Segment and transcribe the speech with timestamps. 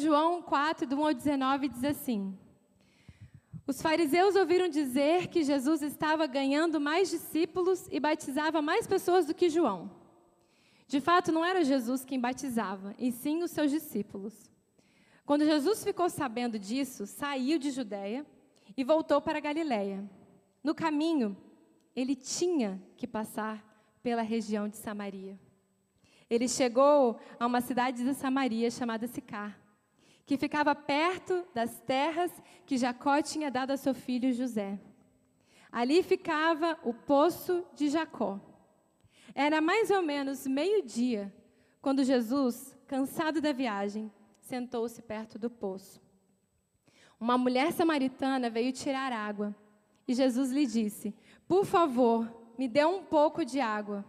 [0.00, 2.36] João 4, do 1 ao 19, diz assim:
[3.66, 9.34] Os fariseus ouviram dizer que Jesus estava ganhando mais discípulos e batizava mais pessoas do
[9.34, 9.90] que João.
[10.88, 14.50] De fato, não era Jesus quem batizava, e sim os seus discípulos.
[15.24, 18.26] Quando Jesus ficou sabendo disso, saiu de Judéia
[18.76, 20.04] e voltou para Galiléia.
[20.64, 21.36] No caminho,
[21.94, 23.64] ele tinha que passar
[24.02, 25.38] pela região de Samaria.
[26.28, 29.58] Ele chegou a uma cidade de Samaria chamada Sicar,
[30.30, 32.30] que ficava perto das terras
[32.64, 34.78] que Jacó tinha dado a seu filho José.
[35.72, 38.38] Ali ficava o poço de Jacó.
[39.34, 41.34] Era mais ou menos meio-dia
[41.82, 46.00] quando Jesus, cansado da viagem, sentou-se perto do poço.
[47.18, 49.52] Uma mulher samaritana veio tirar água
[50.06, 51.12] e Jesus lhe disse:
[51.48, 54.04] Por favor, me dê um pouco de água.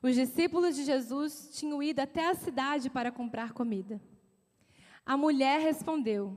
[0.00, 4.00] Os discípulos de Jesus tinham ido até a cidade para comprar comida.
[5.06, 6.36] A mulher respondeu: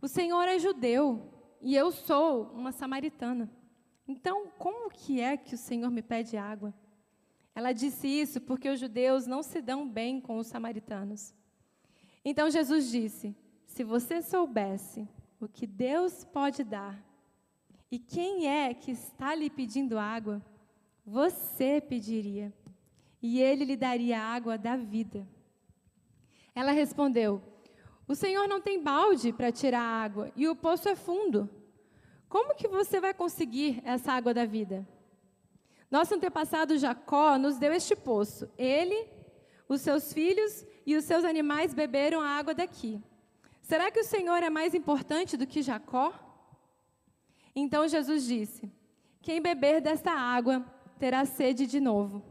[0.00, 3.50] O Senhor é judeu e eu sou uma samaritana.
[4.06, 6.74] Então, como que é que o Senhor me pede água?
[7.54, 11.34] Ela disse isso porque os judeus não se dão bem com os samaritanos.
[12.24, 15.08] Então Jesus disse: Se você soubesse
[15.40, 17.02] o que Deus pode dar
[17.90, 20.44] e quem é que está lhe pedindo água,
[21.04, 22.52] você pediria
[23.20, 25.26] e ele lhe daria água da vida.
[26.54, 27.42] Ela respondeu:
[28.06, 31.48] O Senhor não tem balde para tirar a água e o poço é fundo.
[32.28, 34.86] Como que você vai conseguir essa água da vida?
[35.90, 38.50] Nosso antepassado Jacó nos deu este poço.
[38.56, 39.06] Ele,
[39.68, 43.02] os seus filhos e os seus animais beberam a água daqui.
[43.60, 46.12] Será que o Senhor é mais importante do que Jacó?
[47.54, 48.72] Então Jesus disse:
[49.20, 50.64] Quem beber desta água
[50.98, 52.24] terá sede de novo.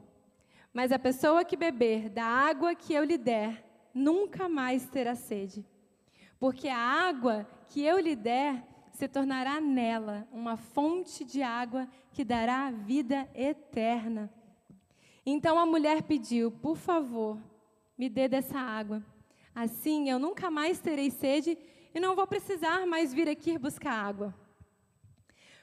[0.73, 5.65] Mas a pessoa que beber da água que eu lhe der, nunca mais terá sede.
[6.39, 12.23] Porque a água que eu lhe der se tornará nela uma fonte de água que
[12.23, 14.31] dará vida eterna.
[15.25, 17.39] Então a mulher pediu: Por favor,
[17.97, 19.05] me dê dessa água.
[19.53, 21.57] Assim eu nunca mais terei sede
[21.93, 24.33] e não vou precisar mais vir aqui buscar água.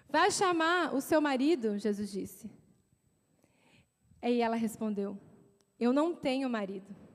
[0.09, 2.51] Vai chamar o seu marido, Jesus disse.
[4.23, 5.19] E ela respondeu:
[5.79, 7.08] Eu não tenho marido.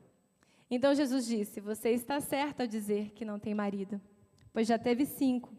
[0.70, 4.00] Então Jesus disse: Você está certa ao dizer que não tem marido,
[4.52, 5.52] pois já teve cinco.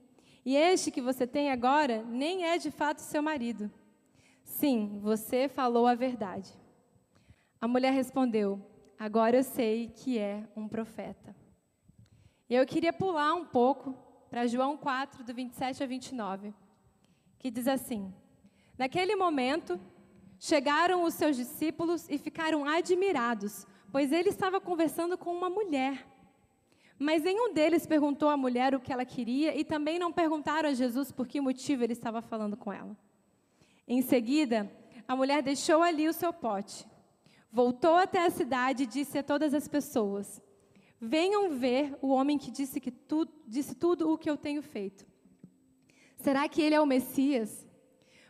[0.46, 3.72] E este que você tem agora nem é de fato seu marido.
[4.44, 6.52] Sim, você falou a verdade.
[7.60, 8.62] A mulher respondeu:
[8.98, 11.36] Agora eu sei que é um profeta.
[12.50, 13.96] Eu queria pular um pouco
[14.30, 16.54] para João 4, do 27 a 29,
[17.40, 18.14] que diz assim:
[18.78, 19.80] Naquele momento,
[20.40, 26.06] Chegaram os seus discípulos e ficaram admirados, pois ele estava conversando com uma mulher.
[27.00, 30.74] Mas nenhum deles perguntou à mulher o que ela queria e também não perguntaram a
[30.74, 32.94] Jesus por que motivo ele estava falando com ela.
[33.88, 34.70] Em seguida,
[35.08, 36.86] a mulher deixou ali o seu pote,
[37.50, 40.42] voltou até a cidade e disse a todas as pessoas:
[41.00, 45.08] Venham ver o homem que disse, que tu, disse tudo o que eu tenho feito.
[46.18, 47.66] Será que ele é o Messias?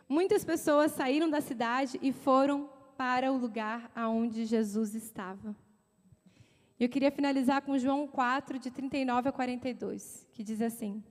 [0.08, 5.54] Muitas pessoas saíram da cidade e foram para o lugar aonde Jesus estava.
[6.78, 11.02] Eu queria finalizar com João 4, de 39 a 42, que diz assim: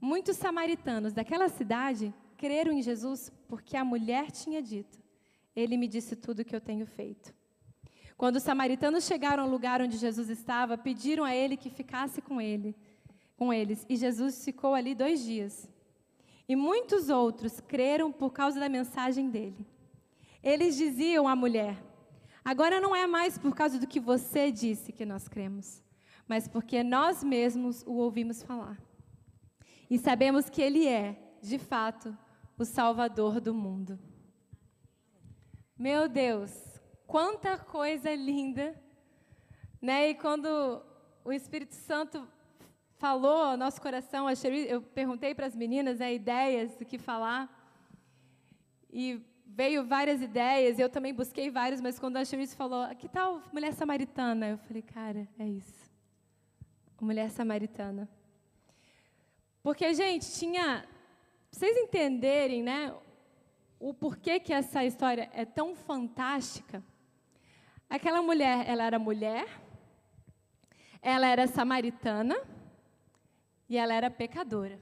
[0.00, 4.98] Muitos samaritanos daquela cidade creram em Jesus porque a mulher tinha dito:
[5.54, 7.34] Ele me disse tudo o que eu tenho feito.
[8.16, 12.40] Quando os samaritanos chegaram ao lugar onde Jesus estava, pediram a ele que ficasse com
[12.40, 12.74] ele,
[13.36, 15.68] com eles, e Jesus ficou ali dois dias.
[16.48, 19.66] E muitos outros creram por causa da mensagem dele.
[20.42, 21.82] Eles diziam à mulher:
[22.44, 25.82] Agora não é mais por causa do que você disse que nós cremos,
[26.26, 28.80] mas porque nós mesmos o ouvimos falar.
[29.90, 32.16] E sabemos que ele é, de fato,
[32.58, 33.98] o Salvador do mundo.
[35.78, 36.52] Meu Deus,
[37.06, 38.74] quanta coisa linda,
[39.80, 40.10] né?
[40.10, 40.82] E quando
[41.24, 42.26] o Espírito Santo
[42.98, 44.26] falou ao nosso coração.
[44.68, 47.48] eu perguntei para as meninas né, ideias do que falar.
[48.90, 53.42] E veio várias ideias, eu também busquei várias, mas quando a Cherise falou, que tal
[53.52, 54.50] mulher samaritana?
[54.50, 55.90] Eu falei, cara, é isso.
[57.00, 58.08] Mulher samaritana.
[59.62, 60.84] Porque, gente, tinha.
[61.50, 62.94] Pra vocês entenderem, né?
[63.80, 66.82] O porquê que essa história é tão fantástica.
[67.88, 69.48] Aquela mulher, ela era mulher,
[71.00, 72.36] ela era samaritana,
[73.68, 74.80] e ela era pecadora.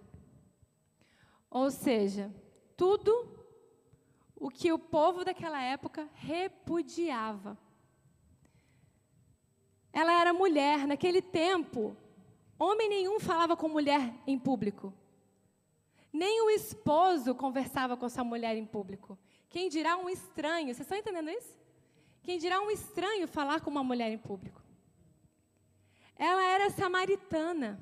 [1.51, 2.33] Ou seja,
[2.77, 3.36] tudo
[4.37, 7.59] o que o povo daquela época repudiava.
[9.93, 11.97] Ela era mulher, naquele tempo,
[12.59, 14.93] Homem nenhum falava com mulher em público.
[16.13, 19.19] Nem o esposo conversava com sua mulher em público.
[19.51, 20.75] Quem dirá um estranho?
[20.75, 21.55] Vocês estão entendendo isso?
[22.23, 24.63] Quem dirá um estranho falar com uma mulher em público?
[26.17, 27.79] Ela era samaritana.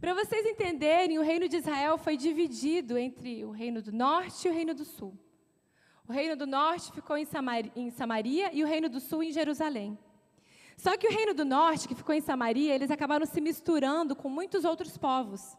[0.00, 4.50] Para vocês entenderem, o reino de Israel foi dividido entre o reino do norte e
[4.50, 5.14] o reino do sul.
[6.10, 9.30] O reino do norte ficou em Samaria, em Samaria e o reino do sul em
[9.30, 9.96] Jerusalém.
[10.76, 14.28] Só que o reino do norte, que ficou em Samaria, eles acabaram se misturando com
[14.28, 15.56] muitos outros povos.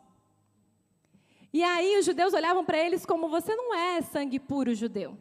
[1.54, 5.18] E aí os judeus olhavam para eles como você não é sangue puro judeu.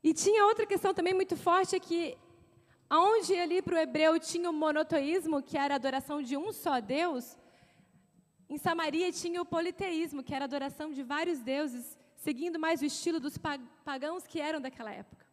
[0.00, 2.16] E tinha outra questão também muito forte é que
[2.88, 6.80] aonde ali para o hebreu tinha o monoteísmo, que era a adoração de um só
[6.80, 7.36] Deus,
[8.48, 12.84] em Samaria tinha o politeísmo, que era a adoração de vários deuses, seguindo mais o
[12.92, 13.36] estilo dos
[13.84, 15.24] pagãos que eram daquela época.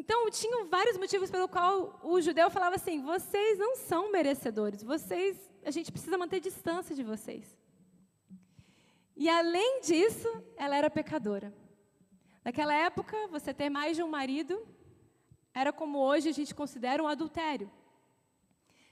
[0.00, 5.34] Então, tinham vários motivos pelo qual o judeu falava assim: vocês não são merecedores, vocês,
[5.64, 7.46] a gente precisa manter distância de vocês.
[9.16, 11.48] E além disso, ela era pecadora.
[12.44, 14.54] Naquela época, você ter mais de um marido
[15.54, 17.70] era como hoje a gente considera um adultério.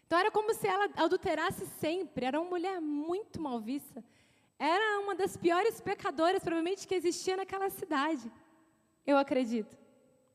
[0.06, 4.02] Então era como se ela adulterasse sempre, era uma mulher muito mal vista.
[4.60, 8.30] Era uma das piores pecadoras, provavelmente, que existia naquela cidade.
[9.06, 9.74] Eu acredito,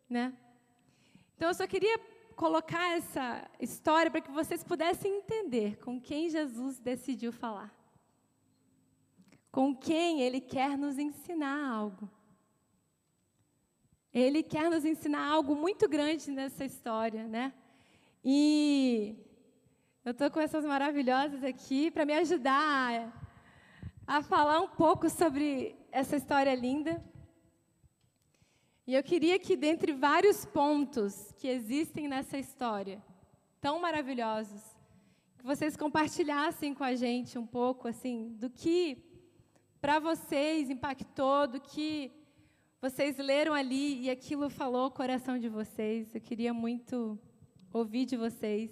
[0.09, 0.35] né?
[1.35, 1.99] Então eu só queria
[2.35, 7.71] colocar essa história para que vocês pudessem entender com quem Jesus decidiu falar.
[9.51, 12.09] Com quem ele quer nos ensinar algo.
[14.11, 17.53] Ele quer nos ensinar algo muito grande nessa história, né?
[18.23, 19.15] E
[20.03, 23.21] eu estou com essas maravilhosas aqui para me ajudar
[24.07, 27.03] a, falar um pouco sobre essa história linda.
[28.87, 33.01] E eu queria que, dentre vários pontos que existem nessa história,
[33.59, 34.61] tão maravilhosos,
[35.39, 39.03] que vocês compartilhassem com a gente um pouco, assim, do que
[39.81, 42.11] para vocês impactou, do que
[42.81, 46.13] vocês leram ali e aquilo falou o coração de vocês.
[46.13, 47.19] Eu queria muito
[47.73, 48.71] ouvir de vocês.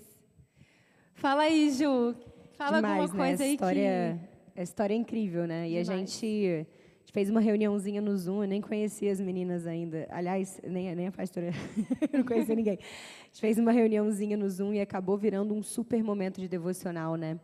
[1.16, 2.16] Fala aí, Ju.
[2.56, 3.50] Fala Demais, alguma coisa né?
[3.50, 4.33] aí história, que...
[4.56, 5.68] A história é incrível, né?
[5.68, 5.90] E Demais.
[5.90, 6.68] a gente,
[7.14, 10.08] fez uma reuniãozinha no Zoom, eu nem conhecia as meninas ainda.
[10.10, 11.52] Aliás, nem, nem a pastora,
[12.12, 12.74] eu não conhecia ninguém.
[12.74, 17.16] A gente fez uma reuniãozinha no Zoom e acabou virando um super momento de devocional,
[17.16, 17.40] né?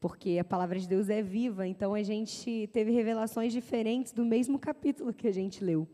[0.00, 4.56] Porque a palavra de Deus é viva, então a gente teve revelações diferentes do mesmo
[4.56, 5.86] capítulo que a gente leu.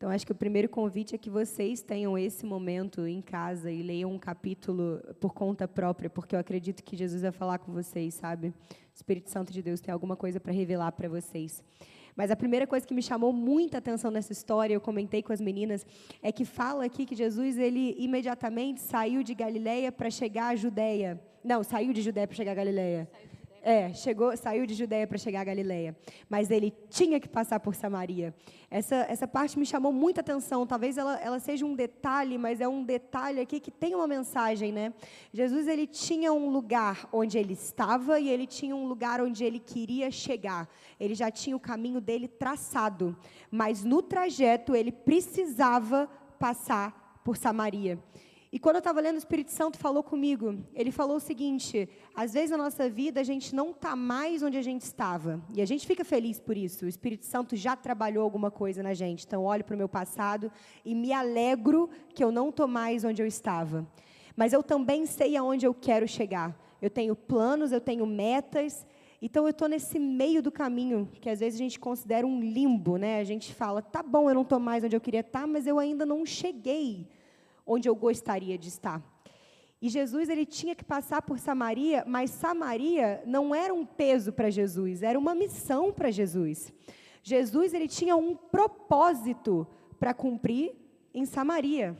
[0.00, 3.82] Então, acho que o primeiro convite é que vocês tenham esse momento em casa e
[3.82, 8.14] leiam um capítulo por conta própria, porque eu acredito que Jesus vai falar com vocês,
[8.14, 8.48] sabe?
[8.48, 8.54] O
[8.94, 11.62] Espírito Santo de Deus tem alguma coisa para revelar para vocês.
[12.16, 15.40] Mas a primeira coisa que me chamou muita atenção nessa história, eu comentei com as
[15.40, 15.84] meninas,
[16.22, 21.20] é que fala aqui que Jesus ele imediatamente saiu de Galileia para chegar à Judéia.
[21.44, 23.06] Não, saiu de Judéia para chegar à Galileia.
[23.62, 25.94] É, chegou, saiu de Judéia para chegar a Galileia,
[26.28, 28.34] mas ele tinha que passar por Samaria.
[28.70, 30.66] Essa, essa parte me chamou muita atenção.
[30.66, 34.72] Talvez ela, ela seja um detalhe, mas é um detalhe aqui que tem uma mensagem,
[34.72, 34.94] né?
[35.32, 39.58] Jesus ele tinha um lugar onde ele estava e ele tinha um lugar onde ele
[39.58, 40.68] queria chegar.
[40.98, 43.14] Ele já tinha o caminho dele traçado,
[43.50, 46.08] mas no trajeto ele precisava
[46.38, 47.98] passar por Samaria.
[48.52, 50.58] E quando eu estava lendo, o Espírito Santo falou comigo.
[50.74, 54.58] Ele falou o seguinte: às vezes na nossa vida a gente não está mais onde
[54.58, 55.40] a gente estava.
[55.54, 56.84] E a gente fica feliz por isso.
[56.84, 59.24] O Espírito Santo já trabalhou alguma coisa na gente.
[59.24, 60.50] Então, olho para o meu passado
[60.84, 63.86] e me alegro que eu não estou mais onde eu estava.
[64.34, 66.58] Mas eu também sei aonde eu quero chegar.
[66.82, 68.84] Eu tenho planos, eu tenho metas.
[69.22, 72.96] Então eu estou nesse meio do caminho, que às vezes a gente considera um limbo,
[72.96, 73.20] né?
[73.20, 75.66] A gente fala, tá bom, eu não estou mais onde eu queria estar, tá, mas
[75.66, 77.06] eu ainda não cheguei
[77.66, 79.02] onde eu gostaria de estar.
[79.82, 84.50] E Jesus ele tinha que passar por Samaria, mas Samaria não era um peso para
[84.50, 86.72] Jesus, era uma missão para Jesus.
[87.22, 89.66] Jesus ele tinha um propósito
[89.98, 90.74] para cumprir
[91.14, 91.96] em Samaria,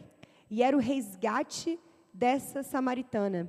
[0.51, 1.79] e era o resgate
[2.13, 3.49] dessa samaritana.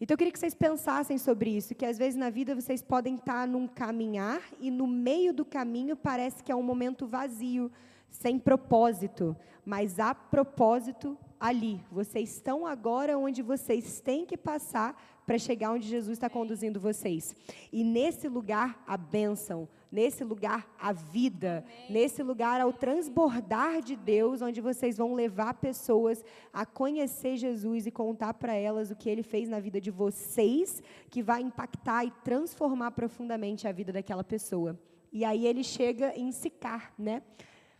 [0.00, 3.14] Então eu queria que vocês pensassem sobre isso, que às vezes na vida vocês podem
[3.14, 7.70] estar num caminhar e no meio do caminho parece que é um momento vazio,
[8.10, 11.80] sem propósito, mas há propósito ali.
[11.90, 17.34] Vocês estão agora onde vocês têm que passar para chegar onde Jesus está conduzindo vocês.
[17.72, 24.40] E nesse lugar a bênção, nesse lugar a vida, nesse lugar ao transbordar de Deus,
[24.40, 29.24] onde vocês vão levar pessoas a conhecer Jesus e contar para elas o que ele
[29.24, 34.78] fez na vida de vocês, que vai impactar e transformar profundamente a vida daquela pessoa.
[35.12, 37.22] E aí ele chega em Sicar, né?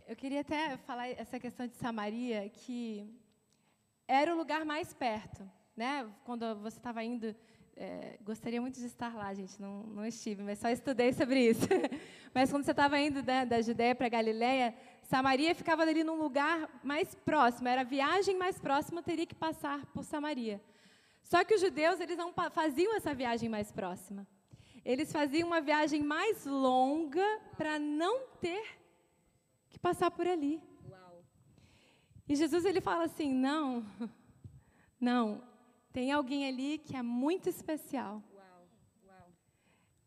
[0.09, 3.05] Eu queria até falar essa questão de Samaria, que
[4.09, 6.09] era o lugar mais perto, né?
[6.25, 7.35] Quando você estava indo
[7.77, 11.69] é, gostaria muito de estar lá, gente, não, não estive, mas só estudei sobre isso.
[12.33, 16.71] mas quando você estava indo da, da Judéia para Galiléia, Samaria ficava ali num lugar
[16.83, 20.61] mais próximo, era a viagem mais próxima, teria que passar por Samaria.
[21.23, 24.27] Só que os judeus, eles não faziam essa viagem mais próxima.
[24.85, 28.79] Eles faziam uma viagem mais longa para não ter
[29.69, 30.63] que passar por ali.
[32.29, 33.85] E Jesus ele fala assim: "Não.
[35.01, 35.43] Não,
[35.93, 38.23] tem alguém ali que é muito especial.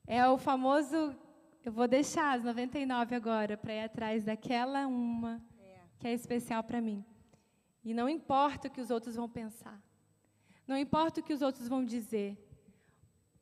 [0.05, 1.15] É o famoso.
[1.63, 5.41] Eu vou deixar as 99 agora para ir atrás daquela uma
[5.99, 7.05] que é especial para mim.
[7.83, 9.79] E não importa o que os outros vão pensar.
[10.67, 12.37] Não importa o que os outros vão dizer.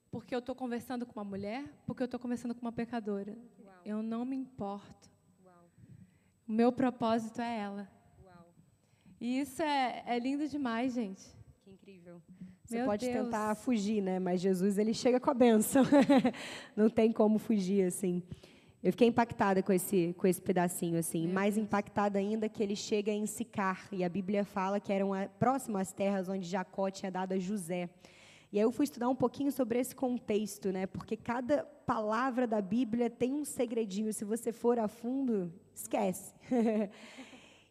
[0.09, 3.37] Porque eu estou conversando com uma mulher, porque eu estou conversando com uma pecadora.
[3.59, 3.81] Uau.
[3.85, 5.09] Eu não me importo.
[6.47, 7.96] O meu propósito é ela.
[9.19, 11.23] E isso é, é lindo demais, gente.
[11.63, 12.21] Que incrível.
[12.63, 13.25] Você Meu pode Deus.
[13.25, 14.19] tentar fugir, né?
[14.19, 15.83] Mas Jesus ele chega com a benção.
[16.75, 18.21] Não tem como fugir assim.
[18.83, 21.25] Eu fiquei impactada com esse com esse pedacinho assim.
[21.25, 21.65] Meu Mais Deus.
[21.65, 25.91] impactada ainda que ele chega em Sicar e a Bíblia fala que eram próximo às
[25.91, 27.89] terras onde Jacó tinha dado a José.
[28.51, 30.87] E aí eu fui estudar um pouquinho sobre esse contexto, né?
[30.87, 34.13] Porque cada palavra da Bíblia tem um segredinho.
[34.13, 36.33] Se você for a fundo, esquece.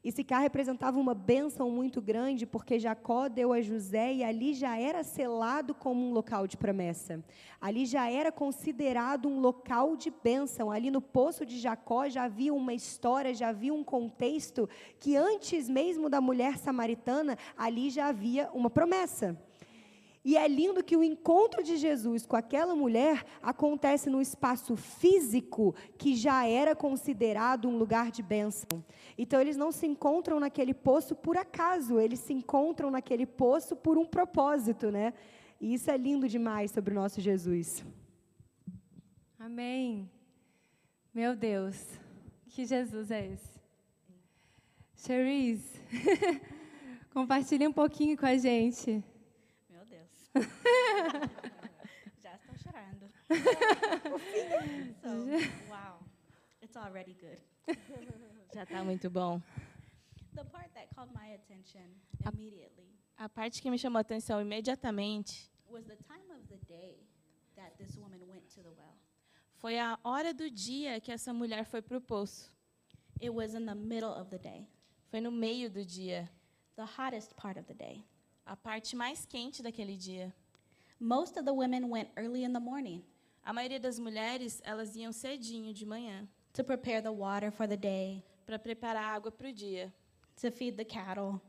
[0.06, 4.78] E Sicar representava uma bênção muito grande, porque Jacó deu a José e ali já
[4.78, 7.25] era selado como um local de promessa.
[7.60, 10.70] Ali já era considerado um local de bênção.
[10.70, 14.68] Ali no poço de Jacó já havia uma história, já havia um contexto
[15.00, 19.36] que antes mesmo da mulher samaritana, ali já havia uma promessa.
[20.26, 25.73] E é lindo que o encontro de Jesus com aquela mulher acontece no espaço físico
[25.97, 28.85] que já era considerado um lugar de bênção.
[29.16, 33.97] Então eles não se encontram naquele poço por acaso, eles se encontram naquele poço por
[33.97, 35.14] um propósito, né?
[35.61, 37.85] E isso é lindo demais sobre o nosso Jesus.
[39.38, 40.11] Amém.
[41.14, 41.80] Meu Deus,
[42.49, 43.61] que Jesus é esse?
[44.97, 45.80] Cherise,
[47.14, 49.04] compartilhe um pouquinho com a gente.
[52.23, 53.11] Já estou chorando.
[55.02, 55.09] so,
[55.69, 55.99] wow,
[56.61, 57.40] it's already good.
[58.55, 59.40] Já está muito bom.
[60.35, 62.93] The part that called my attention immediately.
[63.19, 67.07] A, parte que me chamou a atenção imediatamente was the time of the day
[67.57, 68.95] that this woman went to the well.
[69.59, 72.52] Foi a hora do dia que essa mulher foi para o poço.
[73.23, 74.69] It was in the middle of the day.
[75.11, 76.31] Foi no meio do dia.
[76.76, 78.05] The hottest part of the day
[78.47, 80.33] a parte mais quente daquele dia.
[81.00, 83.03] Most of the women went early in the morning.
[83.45, 86.26] A maioria das mulheres, elas iam cedinho de manhã.
[86.55, 88.23] To prepare the water for the day.
[88.47, 89.93] Para preparar água para o dia.
[90.41, 91.41] To feed the cattle.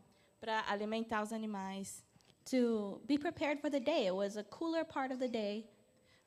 [0.42, 2.04] Para alimentar os animais.
[2.52, 4.08] To be prepared for the day.
[4.08, 5.66] It was a cooler part of the day.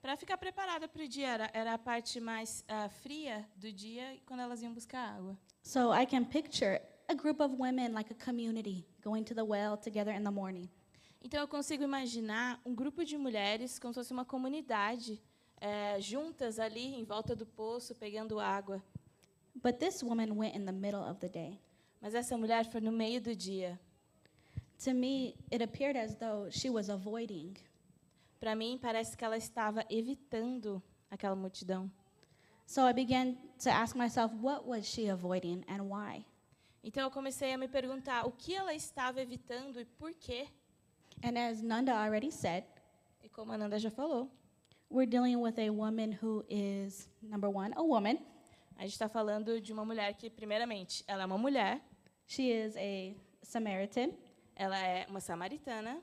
[0.00, 4.18] Para ficar preparada para o dia era, era a parte mais uh, fria do dia
[4.24, 5.36] quando elas iam buscar água.
[5.62, 9.76] So I can picture a group of women like a community going to the well
[9.76, 10.70] together in the morning.
[11.20, 15.20] Então eu consigo imaginar um grupo de mulheres como se fosse uma comunidade
[15.60, 18.80] é, juntas ali em volta do poço pegando água.
[19.56, 21.60] But this woman went in the middle of the day.
[22.00, 23.78] Mas essa mulher foi no meio do dia.
[24.84, 27.54] To me, it appeared as though she was avoiding.
[28.38, 31.90] Para mim parece que ela estava evitando aquela multidão.
[32.66, 36.24] So I began to ask myself what was she avoiding and why.
[36.82, 40.48] Então eu comecei a me perguntar o que ela estava evitando e por quê.
[41.22, 42.64] And as Nanda already said,
[43.22, 44.30] e como a Nanda já falou,
[44.90, 48.18] we're dealing with a woman who is number one, a woman.
[48.76, 51.82] A gente está falando de uma mulher que, primeiramente, ela é uma mulher.
[52.26, 54.12] She is a Samaritan.
[54.56, 56.00] Ela é uma samaritana.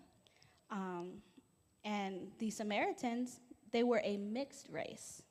[0.71, 1.19] Um,
[1.83, 3.41] and the Samaritans,
[3.71, 5.23] they were a mixed race.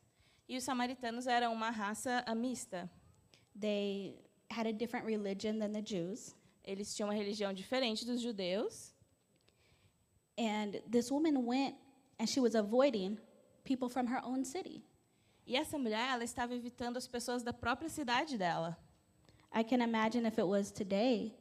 [0.49, 2.91] E os samaritanos eram uma raça mista.
[3.59, 6.35] They had a different religion than the Jews.
[6.65, 8.93] Eles tinham uma religião diferente dos judeus.
[10.39, 11.75] And this woman went
[12.19, 13.19] and she was avoiding
[13.65, 14.83] people from her own city.
[15.47, 18.77] E essa mulher, ela estava evitando as pessoas da própria cidade dela.
[19.53, 21.33] I can imagine if it was today,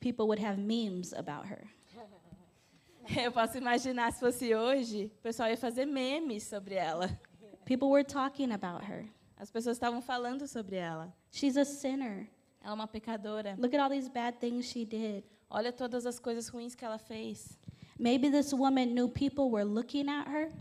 [0.00, 1.66] people would have memes about her.
[3.24, 7.08] Eu posso imaginar se fosse hoje, o pessoal ia fazer memes sobre ela.
[7.64, 9.08] People were talking about her.
[9.38, 11.14] As pessoas estavam falando sobre ela.
[11.30, 12.28] She's a sinner.
[12.68, 13.56] Ela é uma pecadora.
[13.58, 15.24] Look at all these bad things she did.
[15.48, 17.56] Olha todas as coisas ruins que ela fez.
[17.98, 20.52] Maybe this woman knew people were looking at her.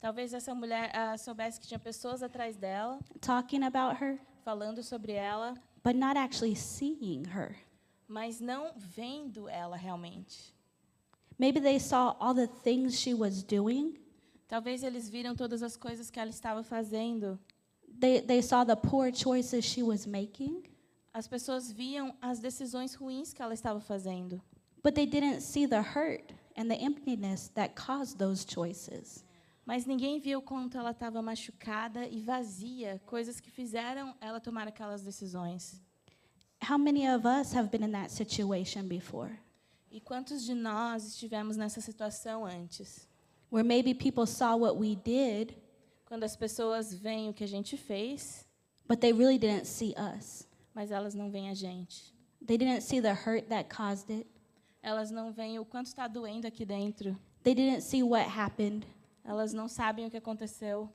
[0.00, 5.12] Talvez essa mulher uh, soubesse que tinha pessoas atrás dela, talking about her, falando sobre
[5.12, 5.54] ela,
[5.84, 7.54] but not actually seeing her.
[8.08, 10.54] Mas não vendo ela realmente.
[11.38, 13.98] Maybe they saw all the things she was doing.
[14.48, 17.38] Talvez eles viram todas as coisas que ela estava fazendo.
[18.00, 20.62] They, they saw the poor choices she was making,
[21.14, 24.40] As pessoas viam as decisões ruins que ela estava fazendo,
[24.82, 29.24] but they didn't see the hurt and the emptiness that caused those choices.
[29.64, 35.02] mas ninguém viu quanto ela estava machucada e vazia, coisas que fizeram ela tomar aquelas
[35.02, 35.80] decisões.
[36.68, 39.38] How many of us have been in that situation before?
[39.90, 43.06] E quantos de nós estivemos nessa situação antes?
[43.50, 45.54] Where maybe people saw what we did,
[46.06, 48.46] Quando as pessoas veem o que a gente fez,
[48.88, 50.46] but they really didn't see us.
[50.74, 52.14] Mas elas não veem a gente.
[52.44, 54.26] They didn't see the hurt that caused it.
[54.82, 57.16] Elas não veem o quanto está doendo aqui dentro.
[57.42, 58.86] They didn't see what happened.
[59.24, 60.88] Elas não sabem o que aconteceu.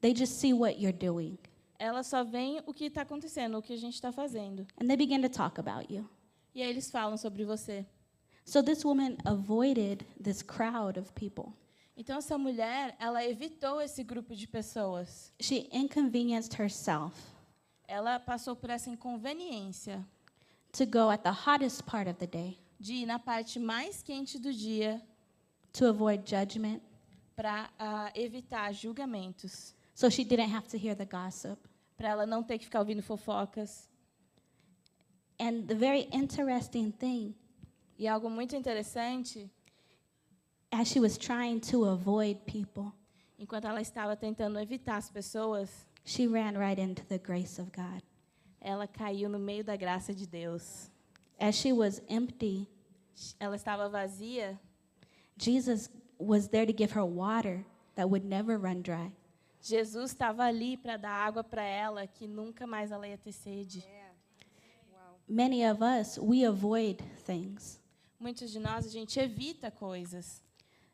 [0.00, 1.38] They just see what you're doing.
[1.78, 4.66] Elas só veem o que está acontecendo, o que a gente está fazendo.
[4.80, 6.08] And they begin to talk about you.
[6.54, 7.84] E aí eles falam sobre você.
[8.44, 11.52] So this woman avoided this crowd of people.
[11.96, 15.32] Então essa mulher, ela evitou esse grupo de pessoas.
[15.40, 17.31] She inconvenienced herself
[17.92, 20.02] Ela passou por essa inconveniência
[20.72, 24.38] to go at the hottest part of the day de ir na parte mais quente
[24.38, 24.98] do dia
[25.74, 26.80] to avoid judgment.
[27.36, 27.68] para
[28.14, 31.58] evitar julgamentos, So she didn't have to hear the gossip.
[31.98, 33.90] para ela não ter que ficar ouvindo fofocas.
[35.38, 37.34] And the very interesting thing,
[37.98, 39.50] E algo muito interessante,
[40.70, 42.90] as she was trying to avoid people,
[43.38, 48.02] enquanto ela estava tentando evitar as pessoas, she ran right into the grace of God.
[48.60, 50.90] ela caiu no meio da graça de Deus.
[51.38, 52.68] As she was empty,
[53.38, 54.58] Ela estava vazia,
[55.36, 59.12] Jesus was there to give her water that would never run dry.
[59.60, 63.84] Jesus estava ali para dar água para ela, que nunca mais ela ia ter sede.
[65.28, 67.78] Many of us, we avoid things.
[68.20, 70.42] Muitos de nós, a gente evita coisas.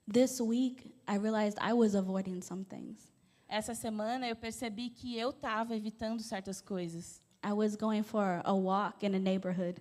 [0.07, 3.11] This week, I realized I was avoiding some things.
[3.49, 7.23] Essa semana eu percebi que eu estava evitando certas coisas.
[7.43, 9.81] I was going for a walk in a neighborhood,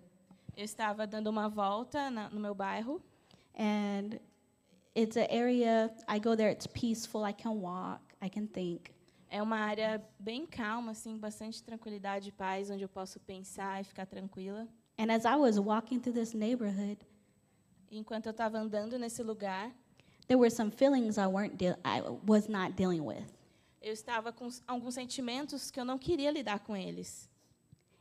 [0.55, 3.01] Eu estava dando uma volta na, no meu bairro
[3.53, 4.19] and
[4.95, 8.91] it's an area, I go there, it's peaceful, I can walk, I can think.
[9.29, 13.83] É uma área bem calma, assim, bastante tranquilidade e paz, onde eu posso pensar e
[13.83, 14.65] ficar tranquila.
[14.97, 16.97] And as I was walking through this neighborhood,
[17.91, 19.71] enquanto eu estava andando nesse lugar,
[20.27, 23.36] there were some feelings I weren't I was not dealing with.
[23.87, 27.29] Eu estava com alguns sentimentos que eu não queria lidar com eles.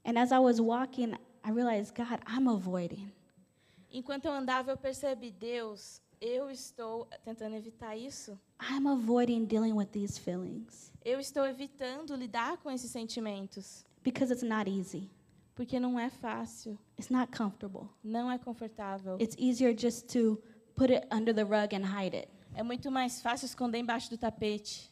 [0.04, 1.12] And as I was walking,
[1.44, 3.12] I realized, God, I'm avoiding.
[3.90, 8.38] Enquanto eu andava, eu percebi, Deus, eu estou tentando evitar isso.
[8.60, 14.42] I'm avoiding dealing with these feelings Eu estou evitando lidar com esses sentimentos, because it's
[14.42, 15.10] not easy.
[15.54, 17.88] porque não é fácil, It's not comfortable.
[18.02, 19.16] não é confortável.
[19.20, 20.42] It's easier just to
[20.74, 22.28] put it under the rug and hide it.
[22.54, 24.90] É muito mais fácil esconder embaixo do tapete.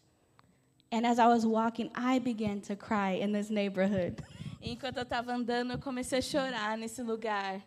[0.94, 4.22] And as I was walking, I began to cry in this neighborhood.
[4.62, 7.60] E enquanto eu estava andando, eu comecei a chorar nesse lugar.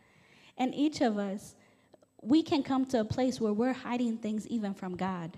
[0.58, 1.54] And each of us,
[2.24, 5.36] we can come to a place where we're hiding things even from God.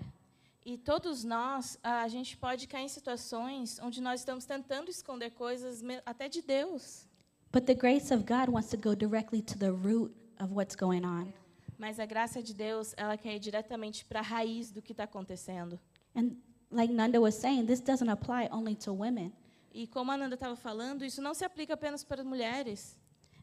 [0.64, 5.82] E todos nós, a gente pode cair em situações onde nós estamos tentando esconder coisas
[6.06, 7.08] até de Deus.
[7.50, 11.04] But the grace of God wants to go directly to the root of what's going
[11.04, 11.32] on.
[11.76, 15.02] Mas a graça de Deus, ela quer ir diretamente para a raiz do que está
[15.02, 15.76] acontecendo.
[16.14, 16.36] And
[16.70, 19.32] like Nanda was saying, this doesn't apply only to women.
[19.72, 22.96] E como a Nanda estava falando, isso não se aplica apenas para mulheres.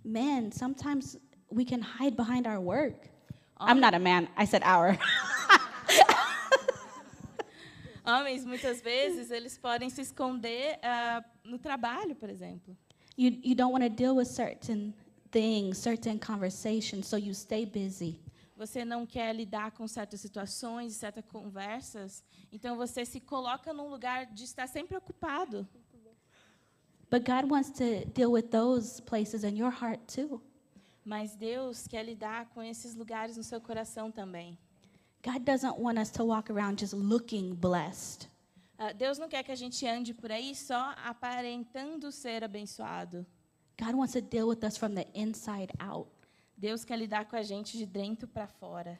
[0.03, 1.17] Men, sometimes
[1.49, 3.09] we can hide behind our work.
[3.59, 4.97] I'm not a man, I said our.
[8.05, 12.75] Homens, muitas vezes, eles podem se esconder ah, no trabalho, por exemplo.
[13.17, 14.93] you, you don't want to deal with certain
[15.31, 18.19] things, certain conversations, so you stay busy.
[18.57, 24.25] Você não quer lidar com certas situações, certas conversas, então você se coloca num lugar
[24.25, 25.67] de estar sempre ocupado.
[27.11, 30.41] But God wants to deal with those places in your heart too.
[31.05, 34.57] Mas Deus quer lidar com esses lugares no seu coração também.
[35.23, 38.27] God doesn't want us to walk around just looking blessed.
[38.79, 43.23] Ah, Deus não quer que a gente ande por aí só aparentando ser abençoado.
[43.79, 46.09] God wants to deal with us from the inside out
[46.57, 48.99] Deus quer lidar com a gente de dentro para fora,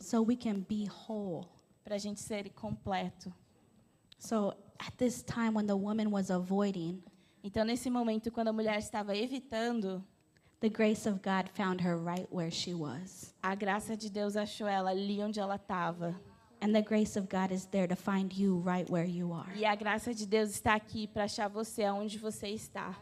[0.00, 1.46] so we can be whole.
[1.84, 3.32] para a gente ser completo.
[4.18, 7.02] So at this time when the woman was avoiding,
[7.42, 10.04] Então, nesse momento, quando a mulher estava evitando,
[10.60, 13.32] the grace of God found her right where she was.
[13.42, 16.14] a graça de Deus achou ela ali onde ela estava.
[16.60, 19.56] And the grace of God is there to find you right where you are.
[19.56, 22.94] E a graça de Deus está aqui para achar você aonde você está.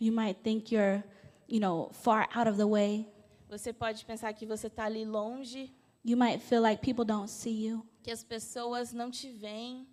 [0.00, 1.02] You might think you're,
[1.48, 3.08] you know, far out of the way.
[3.52, 5.70] Você pode pensar que você está ali longe,
[6.02, 7.86] You might feel like people don't see you.
[8.02, 9.86] que as pessoas não te veem,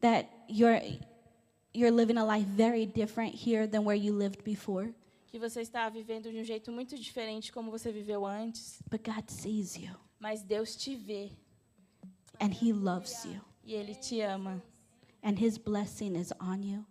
[0.00, 0.80] that you're
[1.74, 4.94] you're living a life very different here than where you lived before.
[5.26, 9.28] que você está vivendo de um jeito muito diferente como você viveu antes, But God
[9.28, 9.94] sees you.
[10.18, 11.30] Mas Deus te vê.
[12.40, 14.62] And He loves you, e Ele te ama.
[15.22, 16.86] And His blessing is on you,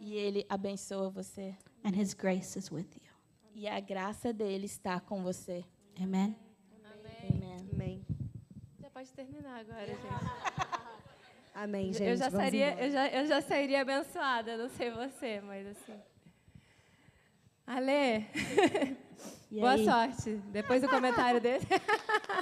[0.00, 1.54] e Ele abençoa você.
[1.84, 3.11] And His grace is with you.
[3.54, 5.64] E a graça dele está com você.
[6.00, 6.36] Amen.
[6.84, 7.56] Amém.
[7.72, 8.06] Amém.
[8.80, 9.98] Já pode terminar agora, gente.
[11.54, 12.02] Amém, gente.
[12.08, 12.86] eu, já vamos sairia, embora.
[12.86, 16.00] eu, já, eu já sairia abençoada, não sei você, mas assim.
[17.66, 18.26] Ale,
[19.50, 19.84] E boa aí?
[19.84, 20.36] sorte.
[20.50, 21.64] Depois do comentário dele.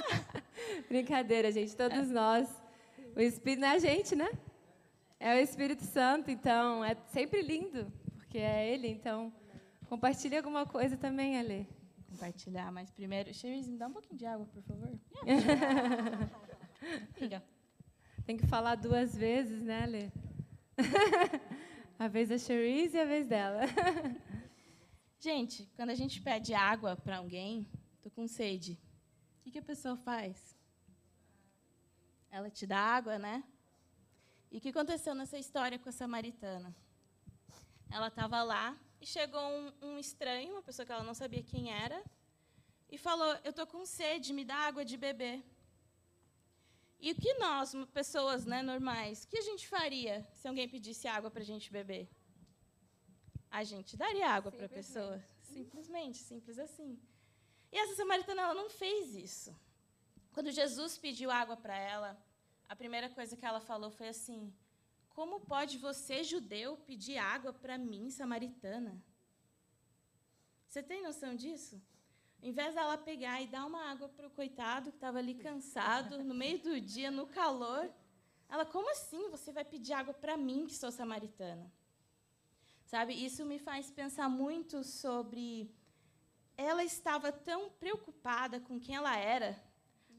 [0.87, 1.75] Brincadeira, gente.
[1.75, 2.49] Todos nós.
[3.15, 4.29] O Espírito não é a gente, né?
[5.19, 8.87] É o Espírito Santo, então é sempre lindo, porque é Ele.
[8.87, 9.31] Então,
[9.91, 11.67] compartilhe alguma coisa também, Ale.
[12.09, 14.97] Compartilhar, mas primeiro, Cherise, me dá um pouquinho de água, por favor.
[17.15, 17.43] Fica.
[18.25, 20.13] Tem que falar duas vezes, né, Ale?
[21.99, 23.63] a vez da Cherise e a vez dela.
[25.19, 27.69] Gente, quando a gente pede água para alguém,
[28.01, 28.79] tô com sede.
[29.39, 30.57] O que, que a pessoa faz?
[32.29, 33.43] Ela te dá água, né?
[34.49, 36.73] E o que aconteceu nessa história com a samaritana?
[37.89, 41.73] Ela estava lá e chegou um, um estranho, uma pessoa que ela não sabia quem
[41.73, 41.99] era,
[42.89, 45.43] e falou: Eu tô com sede, me dá água de beber.
[46.99, 51.07] E o que nós, pessoas né, normais, o que a gente faria se alguém pedisse
[51.07, 52.07] água para a gente beber?
[53.49, 55.21] A gente daria água para a pessoa.
[55.41, 56.99] Simplesmente, simples assim.
[57.71, 59.53] E essa samaritana ela não fez isso.
[60.31, 62.11] Quando Jesus pediu água para ela,
[62.69, 64.53] a primeira coisa que ela falou foi assim:
[65.13, 69.01] Como pode você, judeu, pedir água para mim, samaritana?
[70.67, 71.81] Você tem noção disso?
[72.41, 76.23] Ao invés dela pegar e dar uma água para o coitado que estava ali cansado,
[76.23, 77.91] no meio do dia, no calor,
[78.49, 81.71] ela, como assim você vai pedir água para mim, que sou samaritana?
[82.85, 85.73] Sabe, isso me faz pensar muito sobre.
[86.57, 89.57] Ela estava tão preocupada com quem ela era,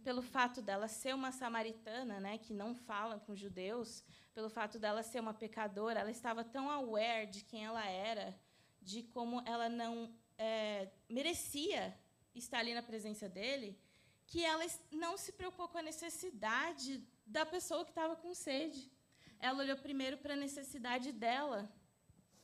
[0.02, 5.02] pelo fato dela ser uma samaritana, né, que não fala com judeus, pelo fato dela
[5.02, 8.38] ser uma pecadora, ela estava tão aware de quem ela era,
[8.80, 11.96] de como ela não é, merecia
[12.34, 13.78] estar ali na presença dele,
[14.26, 18.90] que ela não se preocupou com a necessidade da pessoa que estava com sede.
[19.38, 21.70] Ela olhou primeiro para a necessidade dela,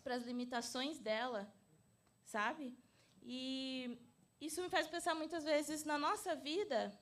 [0.03, 1.53] para as limitações dela,
[2.25, 2.77] sabe?
[3.23, 3.99] E
[4.41, 6.99] isso me faz pensar muitas vezes na nossa vida.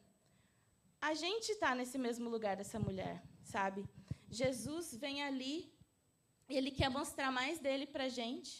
[1.09, 3.81] A gente está nesse mesmo lugar dessa mulher, sabe?
[4.29, 5.73] Jesus vem ali,
[6.49, 8.51] ele quer mostrar mais dele para a gente,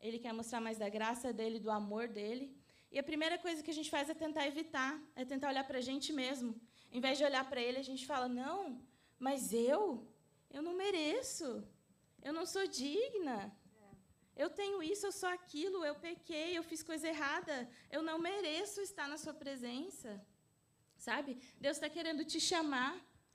[0.00, 2.46] ele quer mostrar mais da graça dele, do amor dele.
[2.92, 5.78] E a primeira coisa que a gente faz é tentar evitar, é tentar olhar para
[5.78, 6.50] a gente mesmo.
[6.92, 8.80] Em vez de olhar para ele, a gente fala: não,
[9.18, 9.82] mas eu,
[10.48, 11.48] eu não mereço,
[12.22, 13.38] eu não sou digna.
[14.36, 18.80] Eu tenho isso, eu sou aquilo, eu pequei, eu fiz coisa errada, eu não mereço
[18.80, 20.24] estar na sua presença.
[21.00, 21.38] Sabe?
[21.58, 22.94] Deus está querendo te chamar,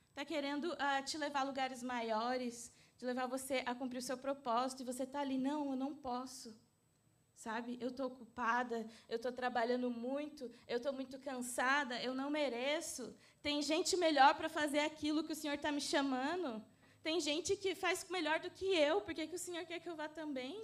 [0.10, 4.18] está querendo ah, te levar a lugares maiores, de levar você a cumprir o seu
[4.18, 6.56] propósito, e você está ali, não, eu não posso.
[7.36, 7.78] Sabe?
[7.82, 13.04] Eu estou ocupada, eu estou trabalhando muito, eu estou muito cansada, eu não mereço.
[13.42, 16.64] Tem gente melhor para fazer aquilo que o Senhor está me chamando.
[17.02, 19.90] Tem gente que faz melhor do que eu, por que, que o Senhor quer que
[19.90, 20.56] eu vá também?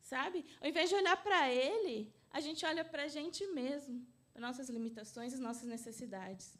[0.00, 0.44] Sabe?
[0.62, 4.04] Ao invés de olhar para Ele, a gente olha para a gente mesmo,
[4.40, 6.58] nossas limitações e nossas necessidades.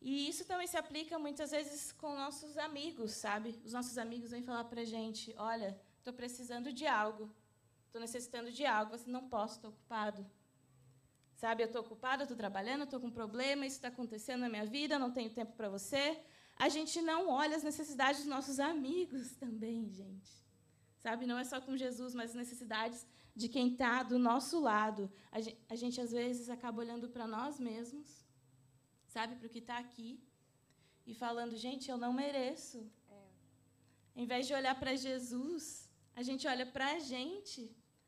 [0.00, 3.58] E isso também se aplica muitas vezes com nossos amigos, sabe?
[3.64, 7.34] Os nossos amigos vêm falar para a gente: olha, estou precisando de algo,
[7.86, 10.26] estou necessitando de algo, você não posso, estou ocupado.
[11.36, 14.66] Sabe, eu estou ocupado, estou trabalhando, estou com um problema, isso está acontecendo na minha
[14.66, 16.20] vida, não tenho tempo para você.
[16.56, 20.30] A gente não olha as necessidades dos nossos amigos também, gente.
[20.98, 25.10] Sabe, não é só com Jesus, mas as necessidades de quem está do nosso lado.
[25.30, 28.24] A gente, a gente, às vezes, acaba olhando para nós mesmos,
[29.06, 30.22] sabe, para o que está aqui,
[31.06, 32.90] e falando, gente, eu não mereço.
[34.16, 37.60] Em vez de olhar para Jesus, a gente olha para a gente.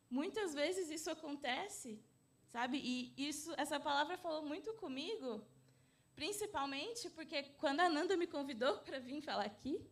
[0.08, 2.00] Muitas vezes isso acontece,
[2.46, 2.78] sabe?
[2.78, 5.44] E isso, essa palavra falou muito comigo,
[6.14, 9.84] principalmente porque quando a Nanda me convidou para vir falar aqui,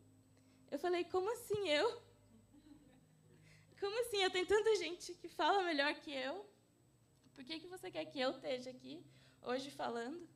[0.70, 2.00] eu falei, como assim eu?
[3.80, 4.22] Como assim?
[4.22, 6.46] Eu tenho tanta gente que fala melhor que eu.
[7.34, 9.04] Por que, que você quer que eu esteja aqui
[9.42, 10.28] hoje falando?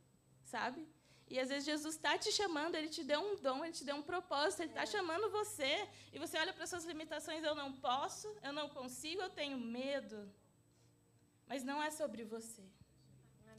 [0.45, 0.87] Sabe?
[1.31, 3.97] E às vezes Jesus está te chamando, ele te deu um dom, ele te deu
[3.97, 5.87] um propósito, ele está chamando você.
[6.13, 10.31] E você olha para suas limitações: eu não posso, eu não consigo, eu tenho medo.
[11.47, 12.63] Mas não é sobre você.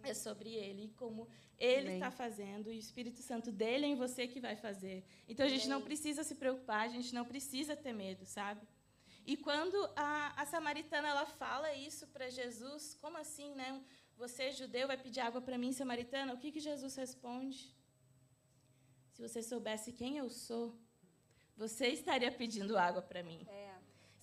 [0.04, 3.96] é sobre Ele e como Ele está fazendo e o Espírito Santo dele é em
[3.96, 5.04] você que vai fazer.
[5.28, 8.62] Então a gente não precisa se preocupar, a gente não precisa ter medo, sabe?
[9.32, 13.70] E quando a, a samaritana ela fala isso para Jesus, como assim, né?
[14.18, 16.34] Você judeu vai pedir água para mim, samaritana?
[16.34, 17.60] O que que Jesus responde?
[19.14, 20.76] Se você soubesse quem eu sou,
[21.56, 23.46] você estaria pedindo água para mim.
[23.48, 23.79] É.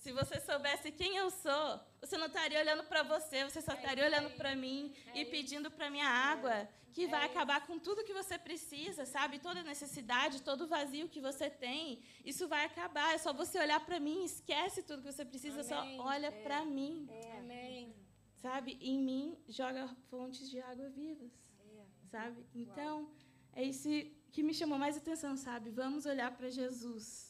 [0.07, 3.75] Se você soubesse quem eu sou, você não estaria olhando para você, você só é
[3.75, 7.77] estaria olhando para mim é e pedindo para minha água, que é vai acabar com
[7.77, 9.37] tudo que você precisa, sabe?
[9.37, 13.15] Toda necessidade, todo vazio que você tem, isso vai acabar.
[13.15, 15.97] É só você olhar para mim, esquece tudo que você precisa, Amém.
[15.97, 17.09] só olha para mim.
[17.39, 17.93] Amém.
[18.37, 18.77] Sabe?
[18.79, 21.33] Em mim joga fontes de água vivas.
[22.05, 22.45] Sabe?
[22.55, 23.11] Então,
[23.51, 23.89] é isso
[24.31, 25.69] que me chamou mais atenção, sabe?
[25.69, 27.26] Vamos olhar para Jesus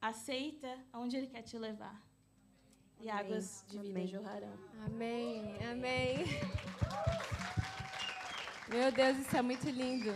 [0.00, 2.00] aceita aonde Ele quer te levar.
[3.00, 3.24] E Amém.
[3.24, 4.06] águas de vida Amém.
[4.06, 4.58] jorrarão.
[4.86, 5.56] Amém.
[5.70, 6.24] Amém.
[8.68, 10.12] Meu Deus, isso é muito lindo.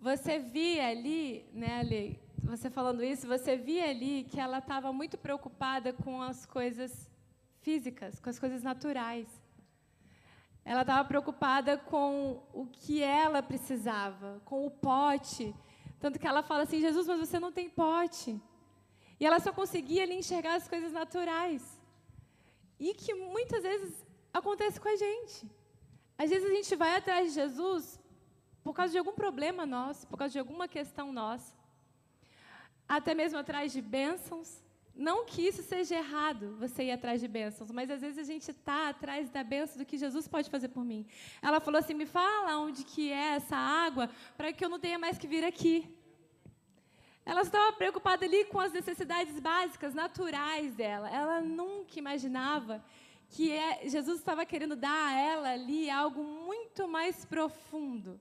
[0.00, 5.18] Você via ali, né, Ali, você falando isso, você via ali que ela estava muito
[5.18, 7.10] preocupada com as coisas
[7.60, 9.28] físicas, com as coisas naturais.
[10.64, 15.54] Ela estava preocupada com o que ela precisava, com o pote
[16.00, 18.40] tanto que ela fala assim: Jesus, mas você não tem pote.
[19.20, 21.62] E ela só conseguia ali enxergar as coisas naturais.
[22.78, 25.50] E que muitas vezes acontece com a gente.
[26.16, 28.00] Às vezes a gente vai atrás de Jesus
[28.62, 31.56] por causa de algum problema nosso, por causa de alguma questão nossa.
[32.88, 34.62] Até mesmo atrás de bênçãos.
[34.98, 38.50] Não que isso seja errado, você ir atrás de bênçãos, mas às vezes a gente
[38.50, 41.06] está atrás da bênção do que Jesus pode fazer por mim.
[41.40, 44.98] Ela falou assim: me fala onde que é essa água, para que eu não tenha
[44.98, 45.88] mais que vir aqui.
[47.24, 51.08] Ela estava preocupada ali com as necessidades básicas, naturais dela.
[51.08, 52.84] Ela nunca imaginava
[53.28, 58.20] que é, Jesus estava querendo dar a ela ali algo muito mais profundo.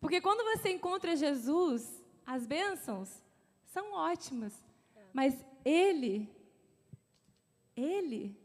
[0.00, 3.22] Porque quando você encontra Jesus, as bênçãos
[3.66, 4.67] são ótimas.
[5.12, 6.30] Mas ele,
[7.76, 8.36] ele,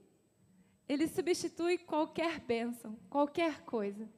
[0.87, 4.09] ele substitui qualquer bênção, qualquer coisa.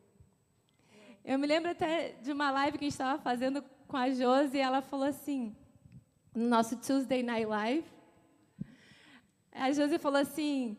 [1.24, 4.58] Eu me lembro até de uma live que a gente estava fazendo com a Josi,
[4.58, 5.56] e ela falou assim,
[6.34, 7.88] no nosso Tuesday Night Live,
[9.52, 10.78] a Josi falou assim,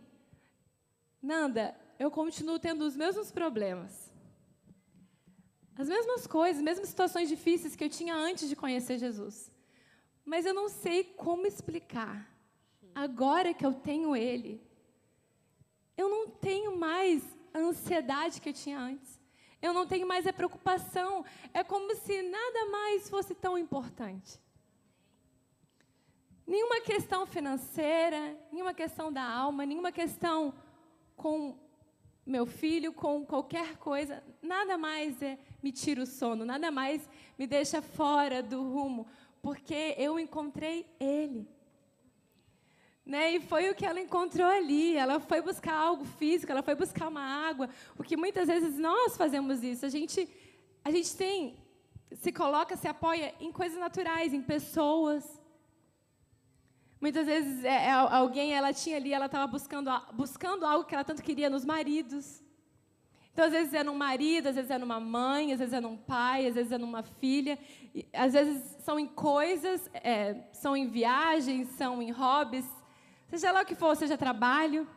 [1.22, 4.12] Nanda, eu continuo tendo os mesmos problemas.
[5.76, 9.50] As mesmas coisas, as mesmas situações difíceis que eu tinha antes de conhecer Jesus
[10.26, 12.28] mas eu não sei como explicar.
[12.92, 14.60] Agora que eu tenho Ele,
[15.96, 17.22] eu não tenho mais
[17.54, 19.20] a ansiedade que eu tinha antes.
[19.62, 21.24] Eu não tenho mais a preocupação.
[21.54, 24.40] É como se nada mais fosse tão importante.
[26.46, 30.52] Nenhuma questão financeira, nenhuma questão da alma, nenhuma questão
[31.16, 31.58] com
[32.26, 37.08] meu filho, com qualquer coisa, nada mais é, me tira o sono, nada mais
[37.38, 39.06] me deixa fora do rumo,
[39.46, 41.48] porque eu encontrei Ele.
[43.12, 43.36] Né?
[43.36, 44.96] E foi o que ela encontrou ali.
[44.96, 49.62] Ela foi buscar algo físico, ela foi buscar uma água, porque muitas vezes nós fazemos
[49.62, 49.86] isso.
[49.86, 50.28] A gente,
[50.84, 51.56] a gente tem,
[52.10, 55.40] se coloca, se apoia em coisas naturais, em pessoas.
[57.00, 61.04] Muitas vezes é, é, alguém, ela tinha ali, ela estava buscando, buscando algo que ela
[61.04, 62.42] tanto queria nos maridos.
[63.36, 65.94] Então, às vezes é num marido, às vezes é numa mãe, às vezes é num
[65.94, 67.58] pai, às vezes é numa filha.
[67.94, 72.64] E, às vezes são em coisas, é, são em viagens, são em hobbies,
[73.28, 74.88] seja lá o que for, seja trabalho.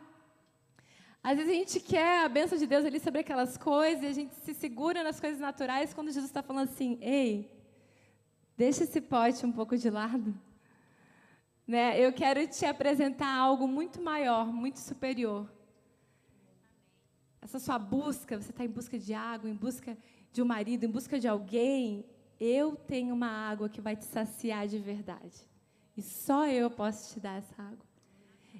[1.22, 4.12] Às vezes a gente quer a bênção de Deus ali sobre aquelas coisas e a
[4.14, 7.52] gente se segura nas coisas naturais quando Jesus está falando assim: ei,
[8.56, 10.34] deixa esse pote um pouco de lado.
[11.66, 12.00] Né?
[12.00, 15.46] Eu quero te apresentar algo muito maior, muito superior
[17.42, 19.96] essa sua busca, você está em busca de água, em busca
[20.32, 22.04] de um marido, em busca de alguém,
[22.38, 25.48] eu tenho uma água que vai te saciar de verdade.
[25.96, 27.90] E só eu posso te dar essa água.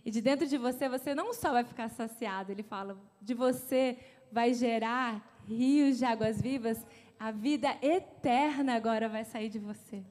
[0.05, 3.99] E de dentro de você, você não só vai ficar saciado, ele fala, de você
[4.33, 6.85] vai gerar rios de águas vivas,
[7.19, 10.03] a vida eterna agora vai sair de você.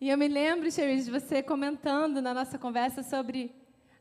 [0.00, 3.52] E eu me lembro, Sherry, de você comentando na nossa conversa sobre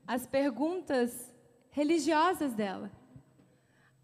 [0.06, 1.34] as perguntas
[1.78, 2.92] religiosas dela.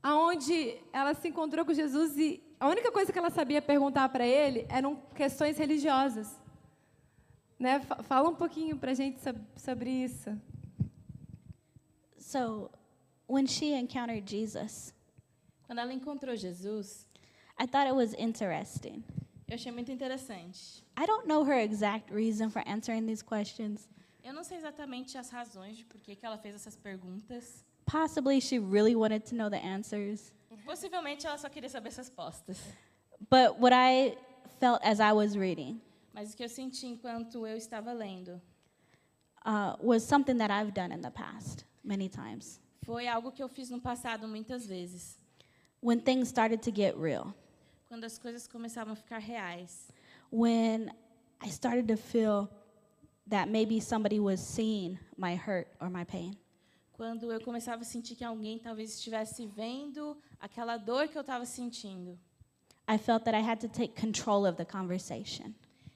[0.03, 4.27] Aonde ela se encontrou com Jesus e a única coisa que ela sabia perguntar para
[4.27, 6.39] ele eram questões religiosas.
[7.57, 7.79] Né?
[8.03, 9.19] Fala um pouquinho para a gente
[9.57, 10.29] sobre isso.
[12.19, 12.69] So,
[13.27, 14.93] when she encountered Jesus,
[15.65, 17.07] quando ela encontrou Jesus,
[17.59, 19.03] I thought it was interesting.
[19.47, 20.83] Eu achei muito interessante.
[20.95, 23.89] I don't know her exact reason for answering these questions.
[24.23, 27.65] Eu não sei exatamente as razões de por que ela fez essas perguntas.
[27.85, 30.31] Possibly she really wanted to know the answers.
[30.65, 32.57] Possivelmente ela só queria saber as respostas.
[33.29, 34.17] But what I
[34.59, 35.81] felt as I was reading
[36.13, 38.41] Mas o que eu senti enquanto eu estava lendo
[39.45, 42.59] uh, was something that I've done in the past many times.
[42.85, 45.17] foi algo que eu fiz no passado muitas vezes.
[45.81, 47.33] When things started to get real,
[47.89, 49.89] Quando as coisas começavam a ficar reais.
[50.31, 50.91] when
[51.41, 52.49] I started to feel
[53.27, 56.37] that maybe somebody was seeing my hurt or my pain.
[56.93, 61.45] Quando eu começava a sentir que alguém talvez estivesse vendo aquela dor que eu estava
[61.45, 62.17] sentindo.
[62.87, 65.53] I felt that I had to take control of the conversation.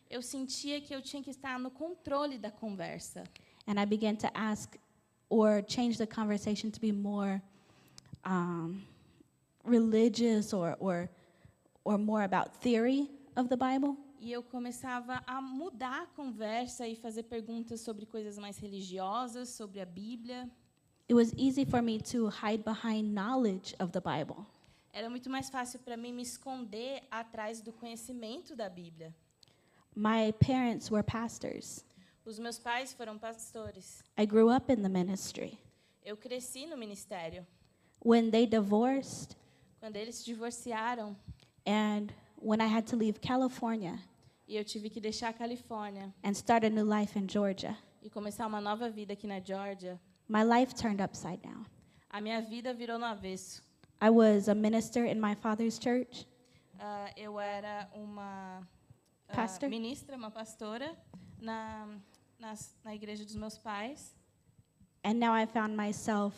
[0.10, 3.24] Eu sentia que eu tinha que estar no controle da conversa.
[3.68, 4.78] And I began to ask
[5.30, 7.42] or change the conversation to be more
[8.24, 8.82] um,
[9.66, 11.10] religious or, or,
[11.84, 13.98] or more about theory of the Bible.
[14.19, 19.80] E eu começava a mudar a conversa e fazer perguntas sobre coisas mais religiosas, sobre
[19.80, 20.49] a Bíblia.
[21.10, 24.45] It was easy for me to hide behind knowledge of the Bible.
[24.91, 29.13] Era muito mais fácil para mim me esconder atrás do conhecimento da Bíblia.
[29.95, 31.86] My parents were pastors.
[32.25, 34.03] Os meus pais foram pastores.
[34.17, 35.58] I grew up in the ministry.
[36.03, 37.45] Eu cresci no ministério.
[38.03, 39.38] When they divorced
[39.80, 41.15] Quando eles se divorciaram
[41.65, 42.08] and
[42.41, 44.00] when I had to leave California
[44.47, 48.10] e eu tive que deixar a Califórnia and start a new life in Georgia, e
[48.10, 51.65] começar uma nova vida aqui na Georgia, my life turned upside down.
[52.10, 53.62] a minha vida virou no avesso.
[54.02, 56.26] I was a minister in my father's church.
[56.80, 58.62] Ah, eu era uma
[59.28, 59.67] ah, Pastor?
[59.69, 60.95] ministra, uma pastora
[61.41, 61.88] na,
[62.39, 64.15] nas- na igreja dos meus pais.
[65.04, 66.36] And now I found myself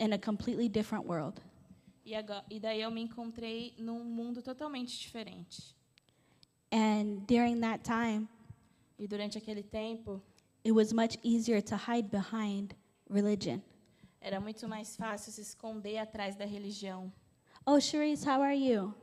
[0.00, 1.40] in a completely different world.
[2.08, 5.76] E, agora, e daí eu me encontrei num mundo totalmente diferente.
[6.72, 8.26] And during that time,
[8.98, 10.22] E durante aquele tempo,
[10.64, 12.74] it was much easier to hide behind
[13.10, 13.60] religion.
[14.22, 17.12] era muito mais fácil se esconder atrás da religião.
[17.66, 18.94] Oh, Cherise, how are you?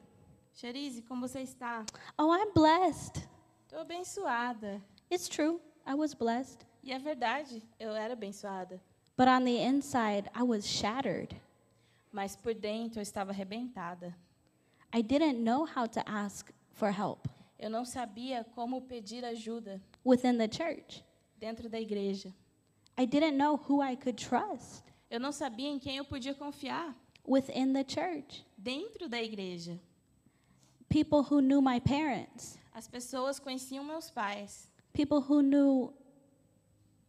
[0.55, 1.85] Cherise, como você está?
[2.17, 3.21] Oh, I'm blessed.
[3.67, 4.81] Estou abençoada.
[5.11, 6.65] It's true, I was blessed.
[6.83, 8.81] E é verdade, eu era abençoada.
[9.15, 11.39] But on the inside, I was shattered.
[12.15, 14.15] Mas por dentro eu estava arrebentada.
[14.93, 17.27] I didn't know how to ask for help
[17.59, 21.03] Eu não sabia como pedir ajuda within the church.
[21.37, 22.33] dentro da igreja.
[22.97, 26.95] I didn't know who I could trust Eu não sabia em quem eu podia confiar
[27.27, 28.45] within the church.
[28.57, 29.77] dentro da igreja.
[30.87, 35.93] People who knew my parents, As pessoas conheciam meus pais, people who knew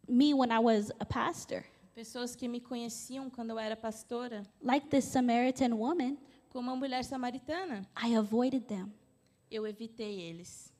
[0.05, 1.63] me when I was a pastor,
[1.97, 6.15] pessoas que me conheciam quando eu era pastora, like this Samaritan woman.
[6.49, 7.89] como uma mulher samaritana.
[7.99, 8.93] I avoided them.
[9.49, 10.71] Eu evitei eles.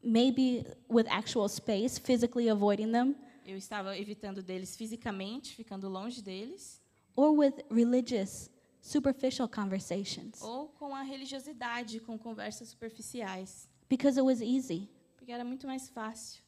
[0.00, 6.80] Maybe with actual space, physically avoiding them, Eu estava evitando deles fisicamente, ficando longe deles,
[7.16, 8.48] or with religious,
[8.80, 14.88] superficial conversations ou com a religiosidade, com conversas superficiais, because it was easy.
[15.16, 16.40] porque era muito mais fácil.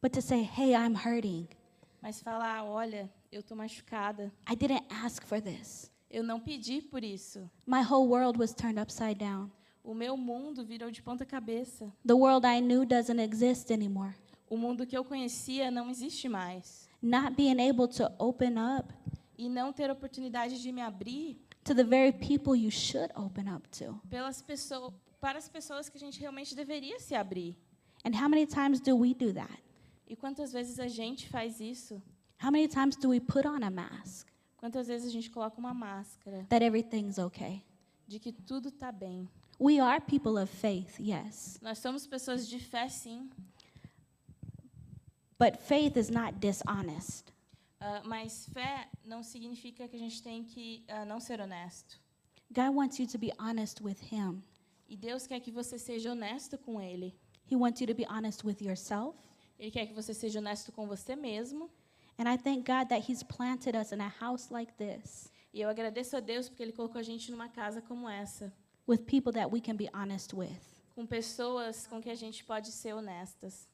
[0.00, 1.48] But to say, hey, I'm hurting,
[2.00, 5.90] Mas falar, olha, eu estou machucada, I didn't ask for this.
[6.10, 7.50] eu não pedi por isso.
[7.66, 9.50] My whole world was turned upside down.
[9.82, 11.92] O meu mundo virou de ponta cabeça.
[12.06, 14.14] The world I knew doesn't exist anymore.
[14.48, 16.88] O mundo que eu conhecia não existe mais.
[17.02, 18.94] Not being able to open up
[19.36, 23.68] E não ter oportunidade de me abrir to the very people you should open up
[23.70, 24.00] to.
[24.08, 27.56] pelas pessoas, para as pessoas que a gente realmente deveria se abrir.
[28.04, 29.62] And how many times do we do that?
[30.06, 32.00] E quantas vezes a gente faz isso?
[32.44, 34.28] How many times do we put on a mask
[34.58, 37.62] Quantas vezes a gente coloca uma máscara that everything's okay?
[38.06, 39.28] de que tudo está bem?
[39.58, 43.30] We are people of faith, yes, Nós somos pessoas de fé, sim,
[45.38, 47.32] but faith is not dishonest.
[47.80, 51.98] ah, mas fé não significa que a gente tem que ah, não ser honesto.
[52.50, 54.42] God wants you to be honest with Him.
[54.86, 57.14] E Deus quer que você seja honesto com Ele.
[57.50, 59.16] He wants you to be honest with yourself.
[59.58, 61.70] Ele quer que você seja honesto com você mesmo.
[62.18, 65.68] And I thank God that He's planted us in a house like this E eu
[65.68, 68.52] agradeço a Deus porque Ele colocou a gente numa casa como essa,
[68.86, 70.58] with people that we can be honest with.
[70.94, 73.68] com pessoas com que a gente pode ser honestas.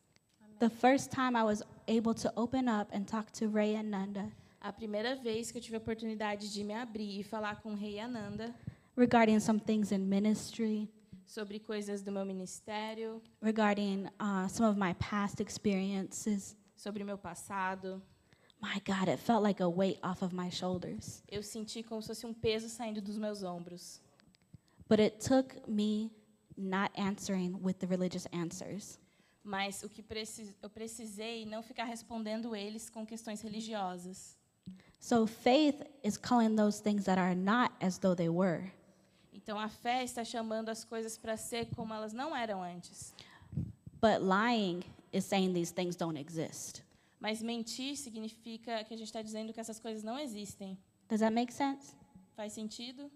[0.58, 4.30] The first time I was able to open up and talk to Ray and Nanda
[4.60, 7.74] A primeira vez que eu tive a oportunidade de me abrir e falar com o
[7.74, 8.54] rei Ananda
[8.94, 10.86] regarding some things in ministry,
[11.24, 18.02] sobre coisas do meu ministério, regarding uh, some of my past experiences, sobre meu passado,
[18.60, 21.22] my God, it felt like a weight off of my shoulders.
[21.30, 24.00] eu senti como se fosse um peso saindo dos meus ombros.
[24.88, 26.10] But it took me
[26.56, 28.98] not answering with the religious answers.
[29.42, 34.36] Mas o que precis, eu precisei não ficar respondendo eles com questões religiosas.
[34.98, 38.70] So faith is calling those things that are not as though they were.
[39.32, 43.14] Então a fé está chamando as coisas para ser como elas não eram antes.
[44.00, 46.82] But lying is saying these things don't exist.
[47.20, 50.78] Mas mentir significa que a gente está dizendo que essas coisas não existem.
[51.08, 51.94] Does that make sense?
[52.34, 53.10] Faz sentido?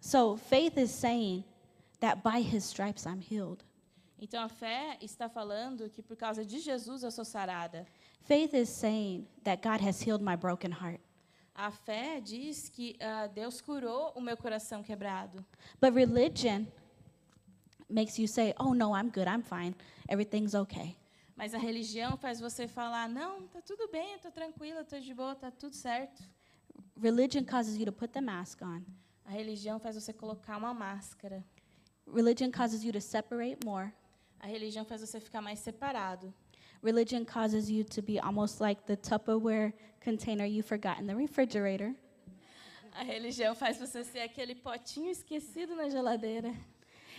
[0.00, 1.44] So faith is saying
[2.00, 3.64] that by his stripes I'm healed.
[4.18, 7.84] Então a fé está falando que por causa de Jesus eu sou sarada.
[8.20, 11.00] Faith is saying that God has healed my broken heart.
[11.54, 15.44] A fé diz que ah, Deus curou o meu coração quebrado.
[15.80, 16.66] But religion
[17.88, 19.74] makes you say, oh no, I'm good, I'm fine,
[20.08, 20.96] everything's okay.
[21.36, 25.14] Mas a religião faz você falar: não, tá tudo bem, eu tô tranquila, tô de
[25.14, 26.22] boa, tá tudo certo.
[27.00, 28.82] Religion causes you to put the mask on.
[29.24, 31.44] A religião faz você colocar uma máscara.
[32.06, 33.92] Religion causes you to separate more.
[34.40, 36.34] A religião faz você ficar mais separado.
[36.82, 41.94] Religion causes you to be almost like the Tupperware container you forgot in the refrigerator.
[42.94, 46.52] A religião faz você ser aquele potinho esquecido na geladeira.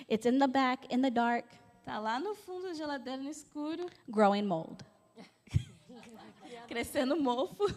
[0.09, 1.45] It's in the back, in the dark,
[1.84, 4.84] Tá lá no fundo da geladeira, no escuro, growing mold.
[6.67, 7.67] crescendo mofo.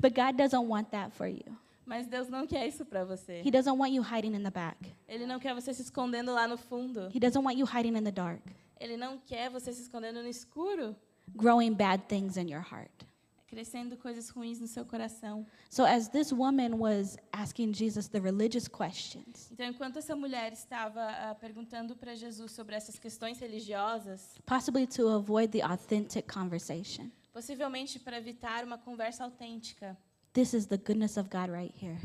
[0.00, 1.56] But God doesn't want that for you.
[1.86, 3.42] Mas Deus não quer isso para você.
[3.44, 4.76] He doesn't want you hiding in the back.
[5.06, 7.08] Ele não quer você se escondendo lá no fundo.
[7.14, 8.42] He doesn't want you hiding in the dark,
[8.80, 10.96] Ele não quer você se escondendo no escuro,
[11.36, 13.06] growing bad things in your heart.
[13.46, 15.46] Crescendo coisas ruins no seu coração.
[15.70, 21.00] So, as this woman was asking Jesus the religious questions, Então, enquanto essa mulher estava
[21.00, 27.98] ah, perguntando para Jesus sobre essas questões religiosas, possibly to avoid the authentic conversation, possivelmente
[27.98, 29.96] para evitar uma conversa autêntica,
[30.32, 31.98] this is the goodness of God right here.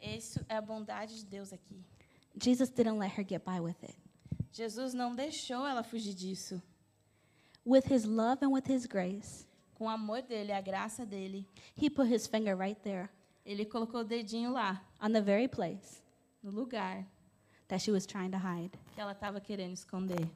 [0.00, 1.84] isso é a bondade de Deus aqui.
[2.40, 3.94] Jesus didn't let her get by with it.
[4.52, 6.62] Jesus não deixou ela fugir disso.
[7.66, 11.46] With his love and with his grace, Com o amor dele, a graça dele,
[11.76, 13.08] he put his finger right there
[13.44, 16.02] ele colocou o dedinho lá, on the very place
[16.42, 17.06] no lugar
[17.68, 18.70] that she was trying to hide.
[18.94, 20.30] que ela estava querendo esconder.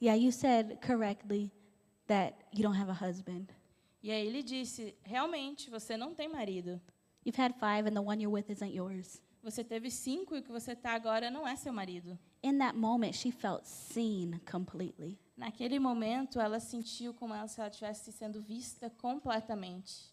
[0.00, 1.52] Yeah, you said correctly
[2.08, 3.46] that you don't have a husband.
[4.02, 6.80] E aí ele disse: Realmente, você não tem marido.
[7.24, 9.22] You've had five, and the one you're with isn't yours.
[9.44, 12.18] Você teve cinco e o que você está agora não é seu marido.
[12.42, 15.18] In that moment, she felt seen completely.
[15.36, 20.12] Naquele momento, ela sentiu como se ela estivesse sendo vista completamente.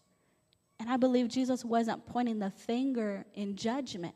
[0.80, 4.14] And I believe Jesus wasn't pointing the finger in judgment,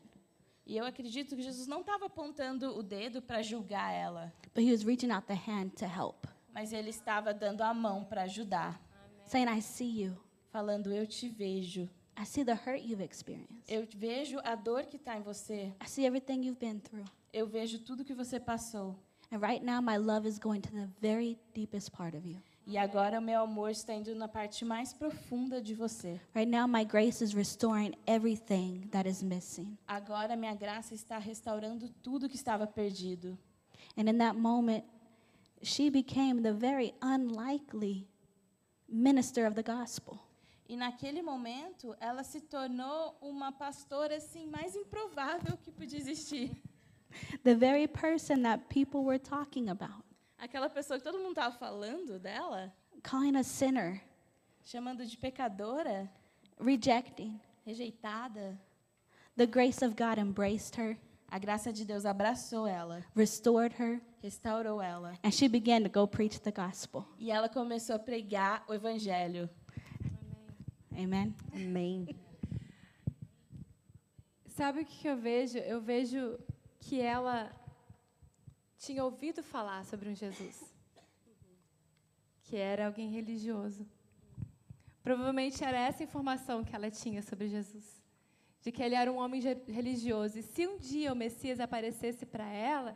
[0.65, 4.71] E eu acredito que Jesus não estava apontando o dedo para julgar ela, but he
[4.71, 8.81] was reaching out the hand to help, mas ele estava dando a mão para ajudar,
[9.27, 10.17] saying, I see you.
[10.49, 11.87] falando: Eu te vejo.
[12.17, 13.63] I see the hurt you've experienced.
[13.67, 15.71] Eu vejo a dor que está em você.
[15.83, 17.05] I see everything you've been through.
[17.31, 18.95] Eu vejo tudo que você passou.
[19.31, 22.37] And right now, my love is going to the very deepest part of you.
[22.67, 26.19] E agora meu amor está indo na parte mais profunda de você.
[26.33, 29.77] Right now, my grace is restoring everything that is missing.
[29.87, 33.37] Agora minha graça está restaurando tudo que estava perdido.
[33.95, 34.83] And in that moment,
[35.61, 38.07] she became the very unlikely
[38.89, 40.19] minister of the gospel.
[40.67, 46.51] E naquele momento, ela se tornou uma pastora assim mais improvável que podia existir.
[47.43, 50.03] The very person that people were talking about,
[50.37, 52.71] Aquela pessoa que todo mundo estava falando dela,
[53.03, 54.01] calling a sinner,
[54.63, 56.09] chamando de pecadora,
[56.59, 57.39] rejecting.
[57.65, 58.57] rejeitada,
[59.37, 60.97] The grace of God embraced her,
[61.29, 65.17] a graça de Deus abraçou ela, restored her, restaurou ela.
[65.23, 67.05] and she began to go preach the gospel.
[67.17, 69.49] E ela começou a pregar o evangelho.
[70.97, 71.35] Amen.
[71.53, 72.07] Amém.
[74.47, 75.57] Sabe o que eu vejo?
[75.57, 76.37] Eu vejo
[76.85, 77.51] que ela
[78.77, 80.57] tinha ouvido falar sobre um Jesus,
[82.43, 83.87] que era alguém religioso.
[85.01, 87.85] Provavelmente era essa informação que ela tinha sobre Jesus,
[88.61, 90.37] de que ele era um homem religioso.
[90.37, 92.95] E se um dia o Messias aparecesse para ela,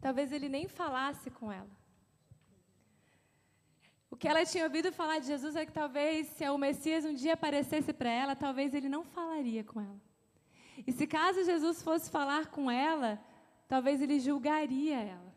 [0.00, 1.74] talvez ele nem falasse com ela.
[4.08, 7.14] O que ela tinha ouvido falar de Jesus é que talvez se o Messias um
[7.14, 10.09] dia aparecesse para ela, talvez ele não falaria com ela.
[10.86, 13.22] E se caso Jesus fosse falar com ela,
[13.68, 15.34] talvez ele julgaria ela.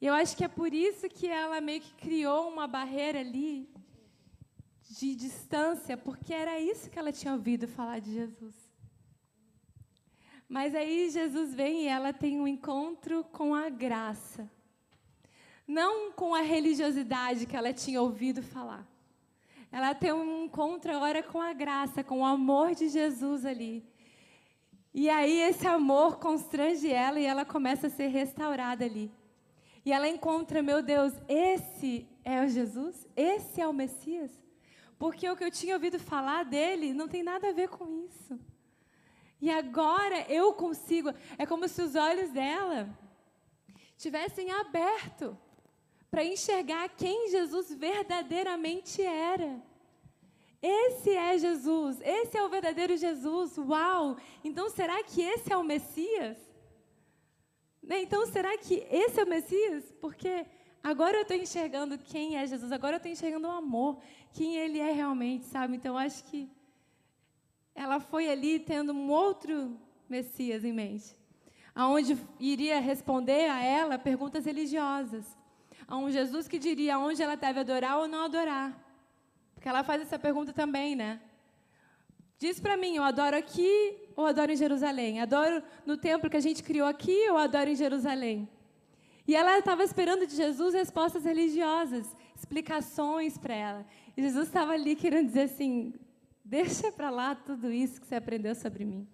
[0.00, 3.68] E eu acho que é por isso que ela meio que criou uma barreira ali
[4.88, 8.54] de distância, porque era isso que ela tinha ouvido falar de Jesus.
[10.48, 14.50] Mas aí Jesus vem e ela tem um encontro com a graça.
[15.66, 18.84] Não com a religiosidade que ela tinha ouvido falar.
[19.70, 23.84] Ela tem um encontro agora com a graça, com o amor de Jesus ali.
[24.92, 29.10] E aí esse amor constrange ela e ela começa a ser restaurada ali.
[29.84, 33.06] E ela encontra, meu Deus, esse é o Jesus?
[33.16, 34.40] Esse é o Messias?
[35.00, 38.38] porque o que eu tinha ouvido falar dele não tem nada a ver com isso.
[39.40, 42.86] E agora eu consigo, é como se os olhos dela
[43.96, 45.36] tivessem aberto
[46.10, 49.62] para enxergar quem Jesus verdadeiramente era.
[50.62, 53.56] Esse é Jesus, esse é o verdadeiro Jesus.
[53.56, 54.16] Uau!
[54.44, 56.36] Então será que esse é o Messias?
[57.82, 58.02] Né?
[58.02, 59.84] Então será que esse é o Messias?
[60.00, 60.46] Porque
[60.82, 64.02] agora eu estou enxergando quem é Jesus, agora eu estou enxergando o amor,
[64.34, 65.76] quem ele é realmente, sabe?
[65.76, 66.50] Então acho que
[67.74, 71.16] ela foi ali tendo um outro Messias em mente,
[71.74, 75.24] aonde iria responder a ela perguntas religiosas,
[75.88, 78.89] a um Jesus que diria onde ela deve adorar ou não adorar.
[79.60, 81.20] Porque ela faz essa pergunta também, né?
[82.38, 85.20] Diz para mim, eu adoro aqui ou adoro em Jerusalém?
[85.20, 88.48] Adoro no templo que a gente criou aqui ou adoro em Jerusalém?
[89.28, 93.86] E ela estava esperando de Jesus respostas religiosas, explicações para ela.
[94.16, 95.92] E Jesus estava ali querendo dizer assim:
[96.42, 99.06] deixa para lá tudo isso que você aprendeu sobre mim.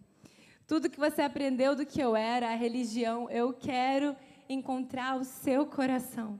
[0.64, 4.14] Tudo que você aprendeu do que eu era, a religião, eu quero
[4.48, 6.38] encontrar o seu coração.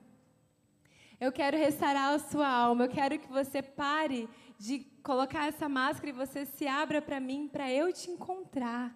[1.18, 2.84] Eu quero restaurar a sua alma.
[2.84, 7.48] Eu quero que você pare de colocar essa máscara e você se abra para mim,
[7.48, 8.94] para eu te encontrar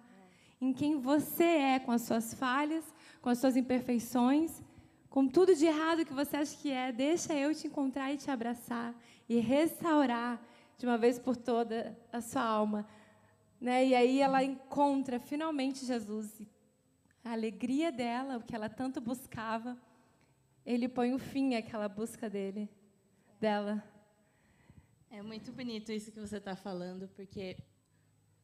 [0.59, 2.85] em quem você é, com as suas falhas,
[3.21, 4.61] com as suas imperfeições,
[5.09, 6.91] com tudo de errado que você acha que é.
[6.91, 8.93] Deixa eu te encontrar e te abraçar
[9.27, 10.39] e restaurar
[10.77, 12.87] de uma vez por toda a sua alma.
[13.59, 13.87] Né?
[13.87, 16.39] E aí ela encontra finalmente Jesus.
[17.23, 19.75] A alegria dela, o que ela tanto buscava
[20.65, 22.69] ele põe o fim àquela busca dele,
[23.39, 23.83] dela.
[25.09, 27.57] É muito bonito isso que você está falando, porque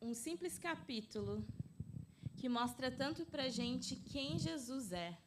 [0.02, 1.46] um simples capítulo
[2.36, 5.18] que mostra tanto para gente quem Jesus é.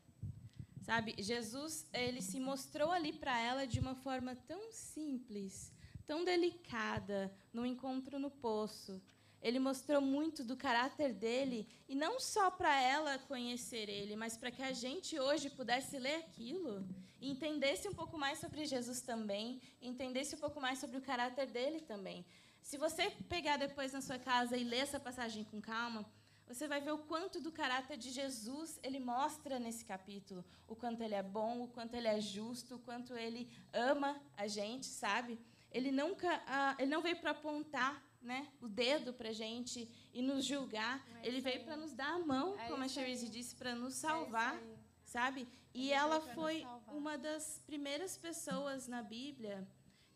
[0.82, 5.72] Sabe, Jesus, ele se mostrou ali para ela de uma forma tão simples,
[6.06, 9.00] tão delicada, no encontro no poço.
[9.42, 14.50] Ele mostrou muito do caráter dele, e não só para ela conhecer ele, mas para
[14.50, 16.86] que a gente hoje pudesse ler aquilo
[17.20, 21.46] e entendesse um pouco mais sobre Jesus também, entendesse um pouco mais sobre o caráter
[21.46, 22.24] dele também.
[22.62, 26.04] Se você pegar depois na sua casa e ler essa passagem com calma,
[26.46, 31.00] você vai ver o quanto do caráter de Jesus ele mostra nesse capítulo, o quanto
[31.02, 35.38] ele é bom, o quanto ele é justo, o quanto ele ama a gente, sabe?
[35.70, 40.44] Ele nunca, ah, ele não veio para apontar né, o dedo para gente e nos
[40.44, 41.04] julgar.
[41.22, 43.96] É Ele veio para nos dar a mão, é como a Cherise disse, para nos
[43.96, 45.48] é salvar, é sabe?
[45.72, 49.66] E Ele ela foi uma das primeiras pessoas na Bíblia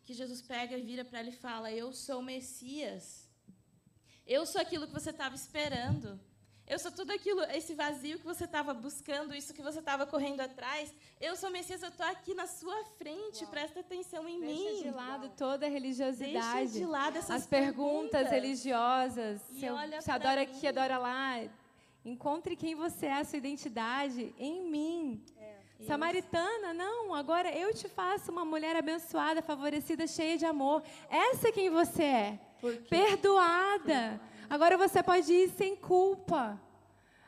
[0.03, 3.27] que Jesus pega e vira para ela e fala: Eu sou o Messias.
[4.25, 6.19] Eu sou aquilo que você estava esperando.
[6.67, 10.41] Eu sou tudo aquilo, esse vazio que você estava buscando, isso que você estava correndo
[10.41, 10.91] atrás.
[11.21, 13.51] Eu sou Messias, eu estou aqui na sua frente, Uau.
[13.51, 14.65] presta atenção em Deixa mim.
[14.65, 15.33] Deixa de lado Uau.
[15.37, 16.71] toda a religiosidade.
[16.71, 19.41] Deixa de lado essas As perguntas, perguntas religiosas.
[19.51, 20.47] E se, eu, se adora mim.
[20.47, 21.39] aqui, adora lá.
[22.03, 25.23] Encontre quem você é, a sua identidade em mim.
[25.39, 25.83] É.
[25.85, 30.81] Samaritana, não, agora eu te faço uma mulher abençoada, favorecida, cheia de amor.
[31.11, 32.39] Essa é quem você é.
[32.89, 34.19] Perdoada.
[34.49, 36.61] Agora você pode ir sem culpa.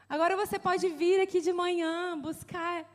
[0.07, 2.85] Agora você pode vir aqui de manhã buscar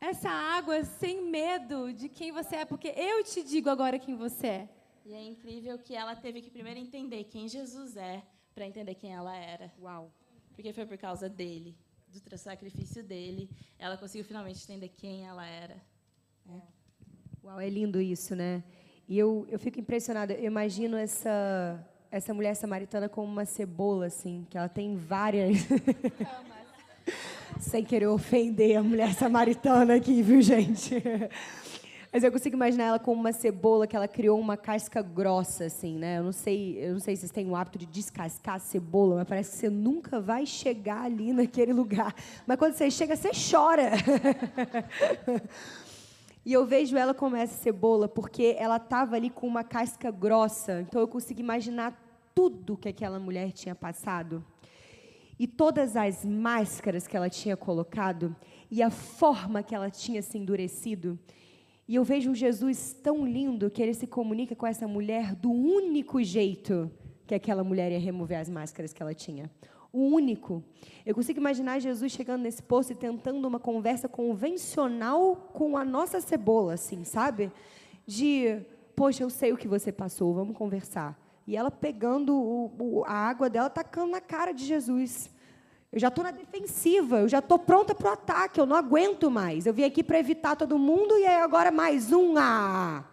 [0.00, 4.46] essa água sem medo de quem você é, porque eu te digo agora quem você
[4.46, 4.68] é.
[5.04, 8.22] E é incrível que ela teve que primeiro entender quem Jesus é
[8.54, 9.72] para entender quem ela era.
[9.80, 10.12] Uau.
[10.54, 11.76] Porque foi por causa dele,
[12.08, 15.76] do sacrifício dele, ela conseguiu finalmente entender quem ela era.
[16.48, 16.60] É.
[17.44, 18.64] Uau, é lindo isso, né?
[19.06, 20.32] E eu, eu fico impressionada.
[20.32, 21.86] Eu imagino essa
[22.16, 25.58] essa mulher samaritana como uma cebola, assim, que ela tem várias.
[27.60, 31.02] Sem querer ofender a mulher samaritana aqui, viu, gente?
[32.12, 35.98] Mas eu consigo imaginar ela como uma cebola que ela criou uma casca grossa, assim,
[35.98, 36.18] né?
[36.18, 39.16] Eu não sei, eu não sei se vocês têm o hábito de descascar a cebola,
[39.16, 42.14] mas parece que você nunca vai chegar ali naquele lugar.
[42.46, 43.92] Mas quando você chega, você chora.
[46.46, 50.80] E eu vejo ela como essa cebola porque ela estava ali com uma casca grossa.
[50.82, 52.05] Então eu consigo imaginar
[52.36, 54.44] tudo que aquela mulher tinha passado.
[55.38, 58.36] E todas as máscaras que ela tinha colocado
[58.70, 61.18] e a forma que ela tinha se endurecido.
[61.88, 65.50] E eu vejo um Jesus tão lindo que ele se comunica com essa mulher do
[65.50, 66.90] único jeito
[67.26, 69.50] que aquela mulher ia remover as máscaras que ela tinha
[69.96, 70.62] o único.
[71.06, 76.20] Eu consigo imaginar Jesus chegando nesse posto e tentando uma conversa convencional com a nossa
[76.20, 77.50] cebola, assim, sabe?
[78.06, 78.60] De,
[78.94, 81.18] poxa, eu sei o que você passou, vamos conversar.
[81.46, 85.30] E ela pegando o, o, a água dela, tacando na cara de Jesus.
[85.92, 89.30] Eu já estou na defensiva, eu já estou pronta para o ataque, eu não aguento
[89.30, 89.64] mais.
[89.64, 92.36] Eu vim aqui para evitar todo mundo e aí agora mais um.
[92.36, 93.04] Ah!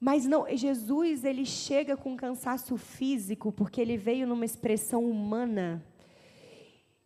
[0.00, 5.84] Mas não, Jesus ele chega com cansaço físico porque ele veio numa expressão humana.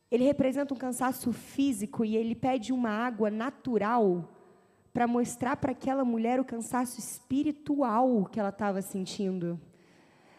[0.08, 4.33] Ele representa um cansaço físico e ele pede uma água natural
[4.94, 9.60] para mostrar para aquela mulher o cansaço espiritual que ela estava sentindo.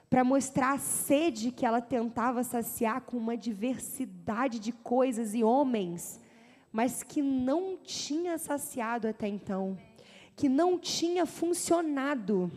[0.09, 6.19] Para mostrar a sede que ela tentava saciar com uma diversidade de coisas e homens,
[6.71, 9.77] mas que não tinha saciado até então
[10.35, 12.51] que não tinha funcionado.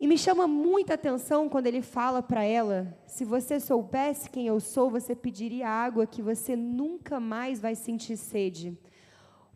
[0.00, 4.60] E me chama muita atenção quando ele fala para ela: se você soubesse quem eu
[4.60, 8.78] sou, você pediria água que você nunca mais vai sentir sede.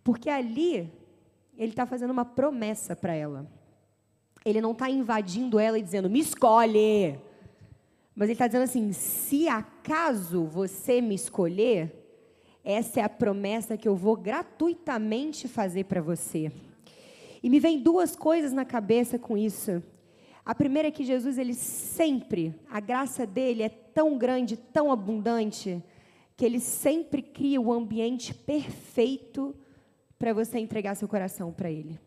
[0.05, 0.93] Porque ali,
[1.63, 3.47] ele está fazendo uma promessa para ela.
[4.45, 7.19] Ele não está invadindo ela e dizendo, me escolhe.
[8.15, 11.93] Mas ele está dizendo assim: se acaso você me escolher,
[12.65, 16.51] essa é a promessa que eu vou gratuitamente fazer para você.
[17.41, 19.83] E me vem duas coisas na cabeça com isso.
[20.45, 25.81] A primeira é que Jesus, ele sempre, a graça dele é tão grande, tão abundante,
[26.37, 29.55] que ele sempre cria o ambiente perfeito
[30.23, 31.99] para você entregar seu coração para ele.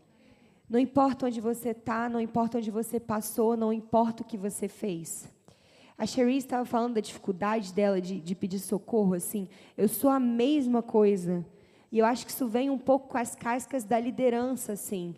[0.70, 4.70] Não importa onde você está, não importa onde você passou, não importa o que você
[4.70, 5.30] fez.
[5.98, 9.50] A Cherise estava falando da dificuldade dela de, de pedir socorro, assim.
[9.78, 11.46] Eu sou a mesma coisa.
[11.92, 15.14] E eu acho que isso vem um pouco com as cascas da liderança, assim.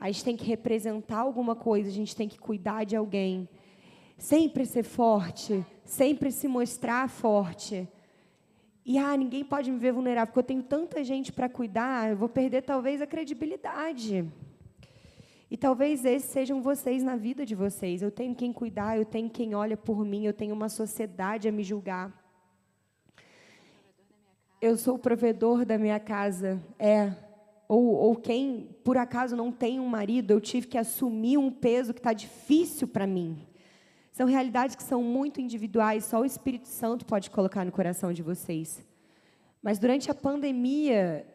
[0.00, 3.48] A gente tem que representar alguma coisa, a gente tem que cuidar de alguém.
[4.18, 7.88] Sempre ser forte, sempre se mostrar forte.
[8.84, 12.16] E ah, ninguém pode me ver vulnerável, porque eu tenho tanta gente para cuidar, eu
[12.16, 14.26] vou perder talvez a credibilidade.
[15.50, 18.02] E talvez esses sejam vocês na vida de vocês.
[18.02, 21.52] Eu tenho quem cuidar, eu tenho quem olha por mim, eu tenho uma sociedade a
[21.52, 22.16] me julgar.
[24.60, 26.62] Eu sou o provedor da minha casa.
[26.78, 27.12] É,
[27.66, 31.92] ou, ou quem por acaso não tem um marido, eu tive que assumir um peso
[31.92, 33.44] que está difícil para mim.
[34.20, 38.22] São realidades que são muito individuais, só o Espírito Santo pode colocar no coração de
[38.22, 38.86] vocês.
[39.62, 41.26] Mas durante a pandemia,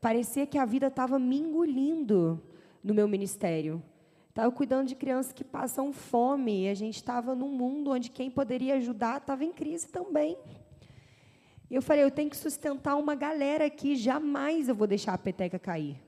[0.00, 2.40] parecia que a vida estava me engolindo
[2.80, 3.82] no meu ministério.
[4.28, 8.30] Estava cuidando de crianças que passam fome, e a gente estava num mundo onde quem
[8.30, 10.38] poderia ajudar estava em crise também.
[11.68, 15.18] E eu falei, eu tenho que sustentar uma galera aqui, jamais eu vou deixar a
[15.18, 16.00] peteca cair.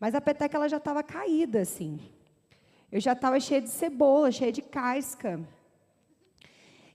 [0.00, 2.00] Mas a peteca ela já estava caída, assim.
[2.90, 5.46] Eu já estava cheia de cebola, cheia de casca.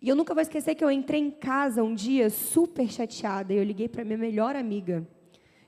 [0.03, 3.57] E eu nunca vou esquecer que eu entrei em casa um dia super chateada e
[3.57, 5.07] eu liguei para minha melhor amiga,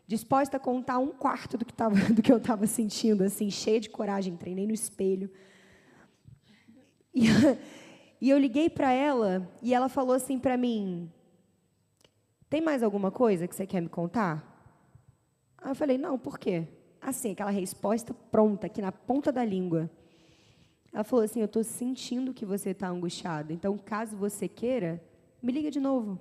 [0.05, 3.79] disposta a contar um quarto do que, tava, do que eu estava sentindo, assim, cheia
[3.79, 5.31] de coragem, treinei no espelho.
[7.13, 7.27] E,
[8.19, 11.09] e eu liguei para ela e ela falou assim para mim:
[12.49, 14.51] tem mais alguma coisa que você quer me contar?
[15.59, 16.67] Aí eu falei, não, por quê?
[16.99, 19.89] Assim, aquela resposta pronta, aqui na ponta da língua.
[20.95, 23.51] Ela falou assim: Eu estou sentindo que você está angustiado.
[23.51, 25.03] Então, caso você queira,
[25.43, 26.17] me liga de novo.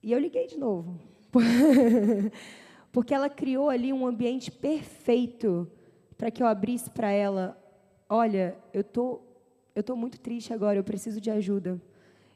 [0.00, 0.96] E eu liguei de novo.
[2.92, 5.68] Porque ela criou ali um ambiente perfeito
[6.16, 7.60] para que eu abrisse para ela:
[8.08, 9.20] Olha, eu tô,
[9.74, 11.82] eu tô muito triste agora, eu preciso de ajuda.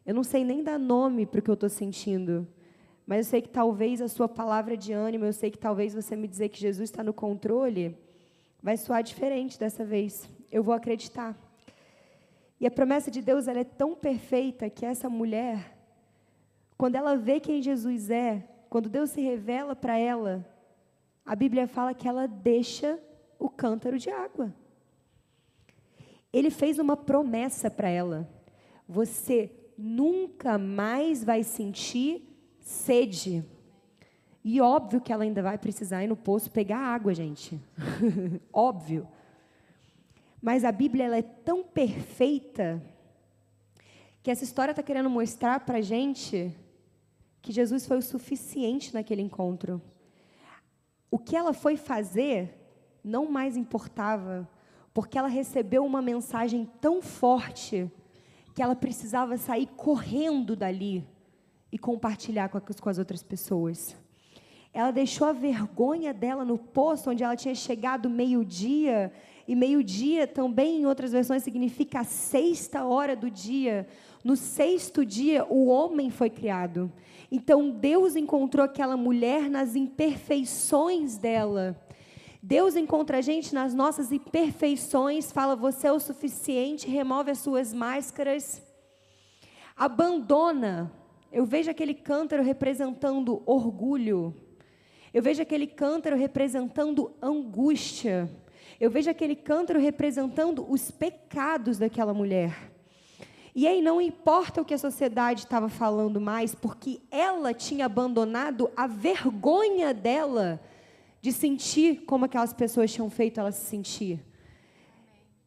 [0.04, 2.48] Eu não sei nem dar nome para o que eu estou sentindo,
[3.06, 6.16] mas eu sei que talvez a sua palavra de ânimo, eu sei que talvez você
[6.16, 7.96] me dizer que Jesus está no controle,
[8.60, 10.28] vai soar diferente dessa vez.
[10.50, 11.36] Eu vou acreditar.
[12.58, 15.76] E a promessa de Deus ela é tão perfeita que essa mulher,
[16.76, 20.44] quando ela vê quem Jesus é, quando Deus se revela para ela,
[21.24, 22.98] a Bíblia fala que ela deixa
[23.38, 24.54] o cântaro de água.
[26.32, 28.28] Ele fez uma promessa para ela:
[28.88, 32.22] você nunca mais vai sentir
[32.60, 33.44] sede.
[34.44, 37.60] E óbvio que ela ainda vai precisar ir no poço pegar água, gente.
[38.52, 39.08] óbvio.
[40.46, 42.80] Mas a Bíblia ela é tão perfeita
[44.22, 46.54] que essa história está querendo mostrar para a gente
[47.42, 49.82] que Jesus foi o suficiente naquele encontro.
[51.10, 52.54] O que ela foi fazer
[53.02, 54.48] não mais importava,
[54.94, 57.90] porque ela recebeu uma mensagem tão forte
[58.54, 61.04] que ela precisava sair correndo dali
[61.72, 63.96] e compartilhar com, as outras pessoas.
[64.72, 69.12] Ela deixou a vergonha dela no poço onde ela tinha chegado meio-dia,
[69.46, 73.86] e meio-dia também, em outras versões, significa a sexta hora do dia.
[74.24, 76.92] No sexto dia, o homem foi criado.
[77.30, 81.80] Então, Deus encontrou aquela mulher nas imperfeições dela.
[82.42, 87.72] Deus encontra a gente nas nossas imperfeições, fala: você é o suficiente, remove as suas
[87.72, 88.62] máscaras,
[89.76, 90.92] abandona.
[91.32, 94.32] Eu vejo aquele cântaro representando orgulho,
[95.12, 98.30] eu vejo aquele cântaro representando angústia.
[98.78, 102.72] Eu vejo aquele cântaro representando os pecados daquela mulher.
[103.54, 108.70] E aí não importa o que a sociedade estava falando mais, porque ela tinha abandonado
[108.76, 110.60] a vergonha dela
[111.22, 114.22] de sentir como aquelas pessoas tinham feito ela se sentir.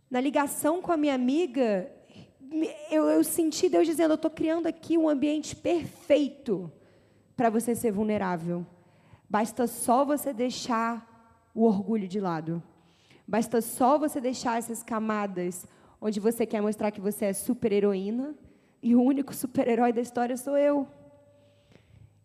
[0.10, 1.90] Na ligação com a minha amiga,
[2.90, 6.72] eu, eu senti Deus dizendo: Eu estou criando aqui um ambiente perfeito
[7.38, 8.66] para você ser vulnerável.
[9.30, 12.64] Basta só você deixar o orgulho de lado.
[13.30, 15.64] Basta só você deixar essas camadas
[16.02, 18.34] onde você quer mostrar que você é super-heroína
[18.82, 20.88] e o único super-herói da história sou eu.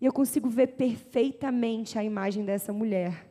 [0.01, 3.31] E eu consigo ver perfeitamente a imagem dessa mulher.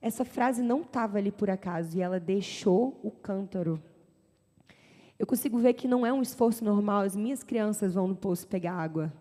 [0.00, 3.82] Essa frase não estava ali por acaso e ela deixou o cântaro.
[5.18, 8.46] Eu consigo ver que não é um esforço normal, as minhas crianças vão no poço
[8.46, 9.12] pegar água.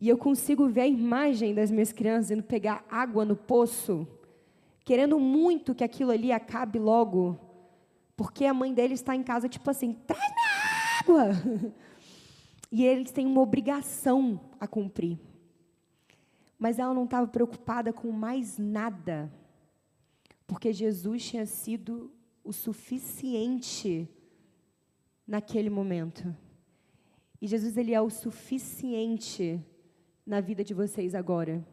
[0.00, 4.08] E eu consigo ver a imagem das minhas crianças indo pegar água no poço,
[4.88, 7.38] querendo muito que aquilo ali acabe logo,
[8.16, 11.74] porque a mãe dele está em casa, tipo assim, traz minha água!
[12.70, 15.18] E eles têm uma obrigação a cumprir.
[16.58, 19.32] Mas ela não estava preocupada com mais nada,
[20.46, 22.12] porque Jesus tinha sido
[22.44, 24.06] o suficiente
[25.26, 26.36] naquele momento.
[27.40, 29.64] E Jesus ele é o suficiente
[30.26, 31.66] na vida de vocês agora.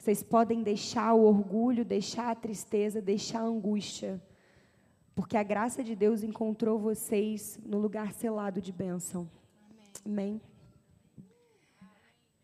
[0.00, 4.20] Vocês podem deixar o orgulho, deixar a tristeza, deixar a angústia
[5.20, 9.30] porque a graça de Deus encontrou vocês no lugar selado de bênção.
[9.62, 9.92] Amém.
[10.06, 10.42] Amém.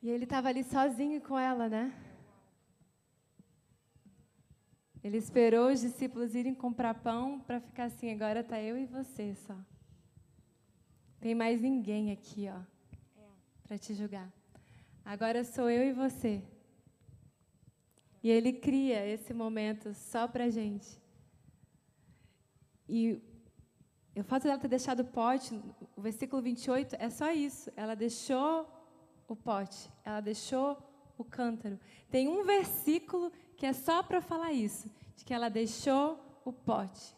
[0.02, 1.90] E ele estava ali sozinho com ela, né?
[5.02, 9.34] Ele esperou os discípulos irem comprar pão para ficar assim, agora tá eu e você
[9.34, 9.56] só.
[11.18, 12.60] Tem mais ninguém aqui, ó,
[13.66, 14.30] para te julgar.
[15.02, 16.42] Agora sou eu e você.
[18.26, 21.00] E ele cria esse momento só para gente.
[22.88, 23.22] E
[24.16, 25.54] o fato dela ter deixado o pote,
[25.94, 27.70] o versículo 28, é só isso.
[27.76, 28.68] Ela deixou
[29.28, 30.76] o pote, ela deixou
[31.16, 31.78] o cântaro.
[32.10, 37.14] Tem um versículo que é só para falar isso, de que ela deixou o pote.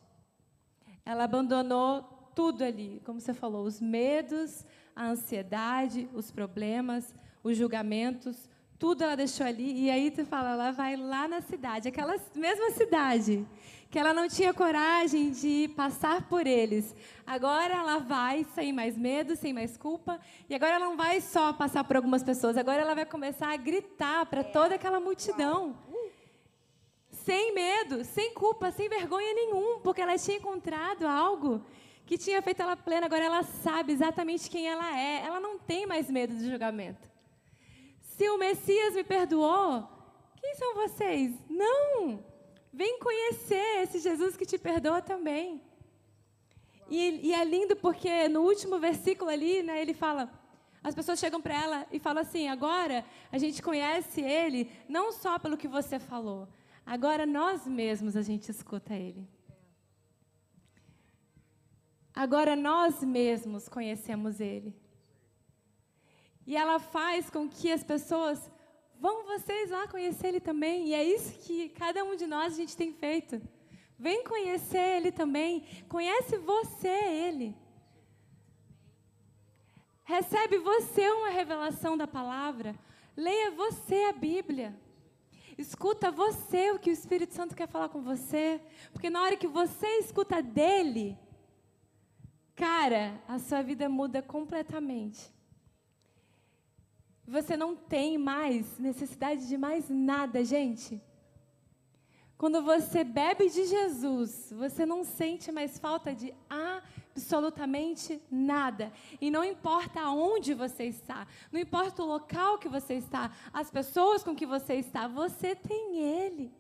[1.07, 2.03] Ela abandonou
[2.35, 8.47] tudo ali, como você falou, os medos, a ansiedade, os problemas, os julgamentos,
[8.79, 9.85] tudo ela deixou ali.
[9.85, 13.47] E aí tu fala, ela vai lá na cidade, aquela mesma cidade
[13.91, 16.95] que ela não tinha coragem de passar por eles.
[17.27, 21.53] Agora ela vai sem mais medo, sem mais culpa, e agora ela não vai só
[21.53, 25.77] passar por algumas pessoas, agora ela vai começar a gritar para toda aquela multidão.
[27.11, 31.65] Sem medo, sem culpa, sem vergonha nenhum, porque ela tinha encontrado algo
[32.05, 35.25] que tinha feito ela plena, agora ela sabe exatamente quem ela é.
[35.25, 37.18] Ela não tem mais medo do julgamento.
[38.19, 39.89] Se o Messias me perdoou,
[40.41, 41.39] quem são vocês?
[41.49, 42.19] Não!
[42.73, 45.63] Vem conhecer esse Jesus que te perdoa também.
[46.91, 50.29] E, e, é lindo porque no último versículo ali, né, ele fala:
[50.83, 55.39] as pessoas chegam para ela e falam assim: agora a gente conhece ele não só
[55.39, 56.49] pelo que você falou,
[56.85, 59.29] agora nós mesmos a gente escuta ele.
[62.13, 64.75] Agora nós mesmos conhecemos ele.
[66.49, 68.51] E ela faz com que as pessoas
[69.01, 70.89] Vão vocês lá conhecer Ele também.
[70.89, 73.41] E é isso que cada um de nós a gente tem feito.
[73.97, 75.65] Vem conhecer Ele também.
[75.89, 77.57] Conhece você Ele.
[80.05, 82.75] Recebe você uma revelação da palavra.
[83.17, 84.77] Leia você a Bíblia.
[85.57, 88.61] Escuta você o que o Espírito Santo quer falar com você.
[88.93, 91.17] Porque na hora que você escuta dele,
[92.57, 95.38] cara, a sua vida muda completamente.
[97.29, 100.99] Você não tem mais necessidade de mais nada, gente.
[102.39, 108.91] Quando você bebe de Jesus, você não sente mais falta de absolutamente nada.
[109.21, 114.23] E não importa aonde você está, não importa o local que você está, as pessoas
[114.23, 116.51] com que você está, você tem Ele.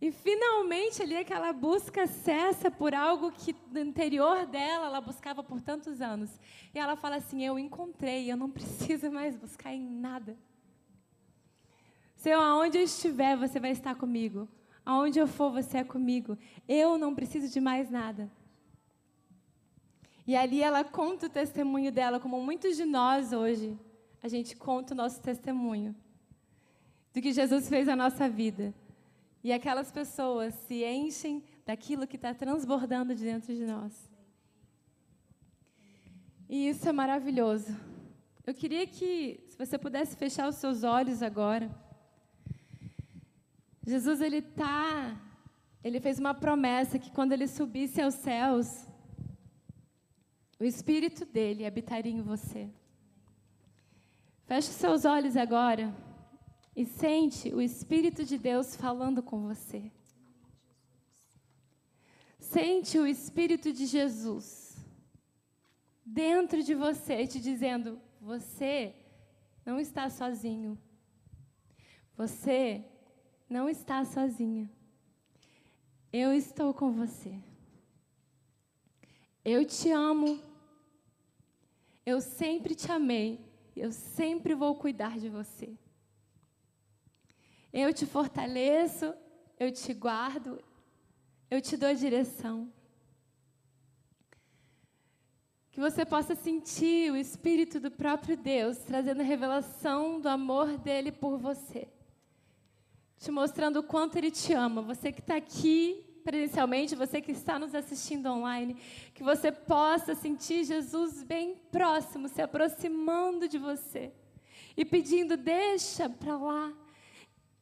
[0.00, 5.60] E finalmente ali aquela busca cessa por algo que no interior dela ela buscava por
[5.60, 6.30] tantos anos.
[6.74, 10.38] E ela fala assim: Eu encontrei, eu não preciso mais buscar em nada.
[12.16, 14.48] Senhor, aonde eu estiver, você vai estar comigo.
[14.84, 16.36] Aonde eu for, você é comigo.
[16.66, 18.30] Eu não preciso de mais nada.
[20.26, 23.76] E ali ela conta o testemunho dela, como muitos de nós hoje,
[24.22, 25.94] a gente conta o nosso testemunho
[27.12, 28.74] do que Jesus fez na nossa vida.
[29.42, 34.10] E aquelas pessoas se enchem daquilo que está transbordando de dentro de nós.
[36.48, 37.74] E isso é maravilhoso.
[38.46, 41.70] Eu queria que, se você pudesse fechar os seus olhos agora.
[43.86, 45.16] Jesus, ele está
[45.82, 48.86] ele fez uma promessa que quando ele subisse aos céus,
[50.58, 52.68] o Espírito dele habitaria em você.
[54.44, 55.94] Feche os seus olhos agora
[56.74, 59.90] e sente o Espírito de Deus falando com você.
[62.38, 64.76] Sente o Espírito de Jesus
[66.04, 68.94] dentro de você, te dizendo: você
[69.64, 70.78] não está sozinho.
[72.16, 72.84] Você
[73.48, 74.70] não está sozinha.
[76.12, 77.38] Eu estou com você.
[79.44, 80.40] Eu te amo.
[82.04, 83.40] Eu sempre te amei.
[83.74, 85.78] Eu sempre vou cuidar de você.
[87.72, 89.14] Eu te fortaleço,
[89.58, 90.62] eu te guardo,
[91.50, 92.72] eu te dou direção.
[95.70, 101.38] Que você possa sentir o Espírito do próprio Deus trazendo revelação do amor dele por
[101.38, 101.88] você.
[103.18, 104.82] Te mostrando o quanto ele te ama.
[104.82, 108.76] Você que está aqui presencialmente, você que está nos assistindo online,
[109.14, 114.12] que você possa sentir Jesus bem próximo, se aproximando de você
[114.76, 116.72] e pedindo: deixa para lá,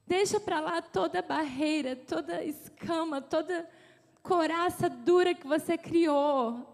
[0.08, 3.68] deixa para lá toda barreira, toda escama, toda
[4.22, 6.66] coraça dura que você criou.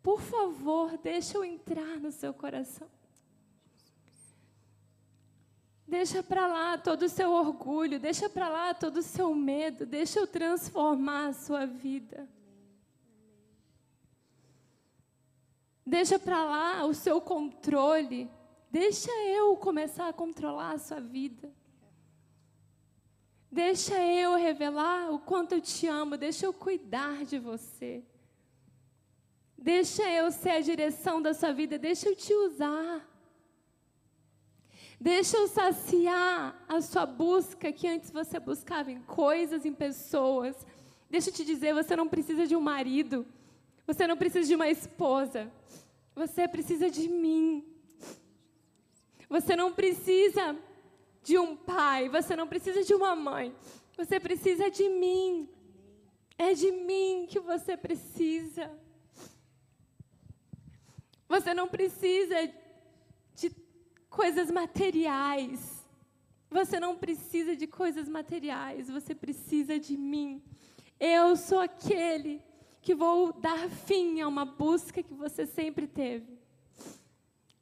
[0.00, 2.88] Por favor, deixa eu entrar no seu coração.
[5.86, 10.20] Deixa para lá todo o seu orgulho, deixa para lá todo o seu medo, deixa
[10.20, 12.28] eu transformar a sua vida.
[15.84, 18.30] Deixa para lá o seu controle,
[18.70, 21.57] deixa eu começar a controlar a sua vida.
[23.50, 28.04] Deixa eu revelar o quanto eu te amo, deixa eu cuidar de você.
[29.56, 33.06] Deixa eu ser a direção da sua vida, deixa eu te usar.
[35.00, 40.56] Deixa eu saciar a sua busca que antes você buscava em coisas, em pessoas.
[41.08, 43.26] Deixa eu te dizer, você não precisa de um marido.
[43.86, 45.50] Você não precisa de uma esposa.
[46.14, 47.64] Você precisa de mim.
[49.28, 50.56] Você não precisa
[51.22, 53.54] de um pai, você não precisa de uma mãe.
[53.96, 55.48] Você precisa de mim.
[56.36, 58.70] É de mim que você precisa.
[61.28, 62.36] Você não precisa
[64.08, 65.78] coisas materiais.
[66.50, 70.42] Você não precisa de coisas materiais, você precisa de mim.
[70.98, 72.42] Eu sou aquele
[72.80, 76.38] que vou dar fim a uma busca que você sempre teve.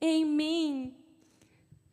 [0.00, 0.94] Em mim,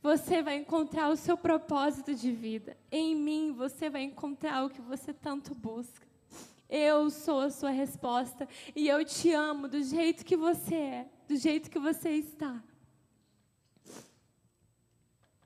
[0.04, 2.76] você vai encontrar o seu propósito de vida.
[2.91, 6.06] Em mim, você vai encontrar o que você tanto busca.
[6.70, 8.45] Eu sou a sua resposta
[8.76, 12.62] e eu te amo do jeito que você é, do jeito que você está.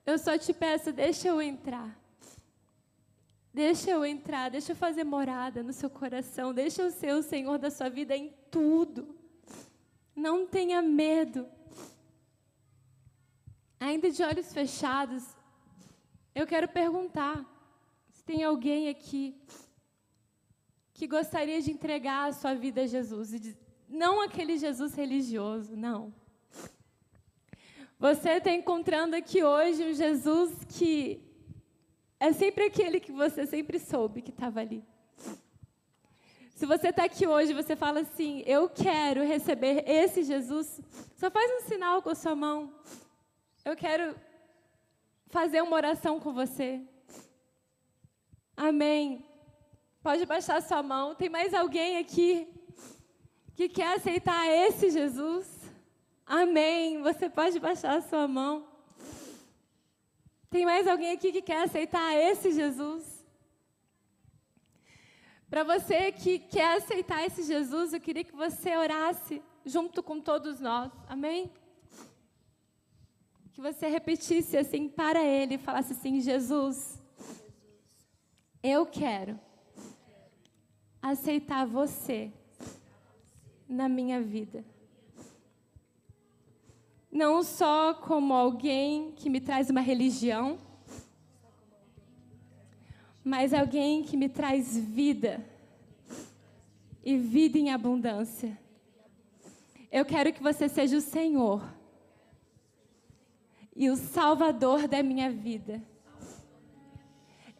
[0.04, 1.96] Eu só te peço, deixa eu entrar.
[3.54, 7.58] Deixa eu entrar, deixa eu fazer morada no seu coração, deixa eu ser o Senhor
[7.58, 9.14] da sua vida em tudo.
[10.16, 11.46] Não tenha medo.
[13.80, 15.24] Ainda de olhos fechados,
[16.34, 17.44] eu quero perguntar
[18.10, 19.40] se tem alguém aqui
[20.92, 23.56] que gostaria de entregar a sua vida a Jesus.
[23.88, 26.12] Não aquele Jesus religioso, não.
[27.98, 31.20] Você está encontrando aqui hoje um Jesus que
[32.18, 34.84] é sempre aquele que você sempre soube que estava ali.
[36.56, 40.80] Se você está aqui hoje, você fala assim: Eu quero receber esse Jesus.
[41.14, 42.74] Só faz um sinal com a sua mão.
[43.68, 44.18] Eu quero
[45.26, 46.80] fazer uma oração com você.
[48.56, 49.22] Amém.
[50.02, 51.14] Pode baixar sua mão.
[51.14, 52.48] Tem mais alguém aqui
[53.54, 55.46] que quer aceitar esse Jesus?
[56.24, 57.02] Amém.
[57.02, 58.66] Você pode baixar sua mão.
[60.48, 63.22] Tem mais alguém aqui que quer aceitar esse Jesus?
[65.50, 70.58] Para você que quer aceitar esse Jesus, eu queria que você orasse junto com todos
[70.58, 70.90] nós.
[71.06, 71.52] Amém?
[73.58, 77.02] Que você repetisse assim para ele e falasse assim: Jesus,
[78.62, 79.36] eu quero
[81.02, 82.32] aceitar você
[83.68, 84.64] na minha vida
[87.10, 90.56] não só como alguém que me traz uma religião,
[93.24, 95.44] mas alguém que me traz vida
[97.04, 98.56] e vida em abundância.
[99.90, 101.77] Eu quero que você seja o Senhor
[103.78, 105.80] e o Salvador da minha vida.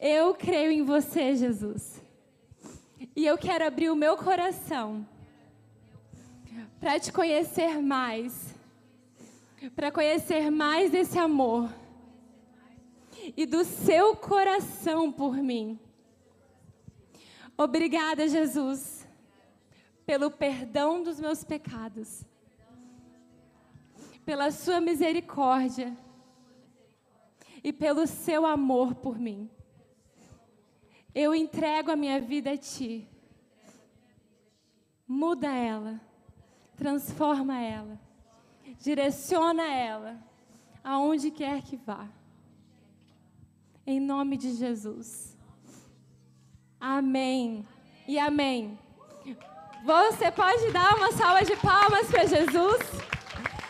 [0.00, 2.02] Eu creio em você, Jesus.
[3.14, 5.06] E eu quero abrir o meu coração
[6.80, 8.58] para te conhecer mais
[9.74, 11.68] para conhecer mais esse amor
[13.36, 15.78] e do seu coração por mim.
[17.56, 19.04] Obrigada, Jesus,
[20.06, 22.24] pelo perdão dos meus pecados,
[24.24, 25.96] pela Sua misericórdia
[27.68, 29.50] e pelo Seu amor por mim.
[31.14, 33.06] Eu entrego a minha vida a Ti.
[35.06, 36.00] Muda ela,
[36.76, 38.00] transforma ela,
[38.80, 40.18] direciona ela
[40.82, 42.08] aonde quer que vá.
[43.86, 45.36] Em nome de Jesus.
[46.80, 47.66] Amém.
[48.06, 48.78] E amém.
[49.84, 52.78] Você pode dar uma salva de palmas para Jesus?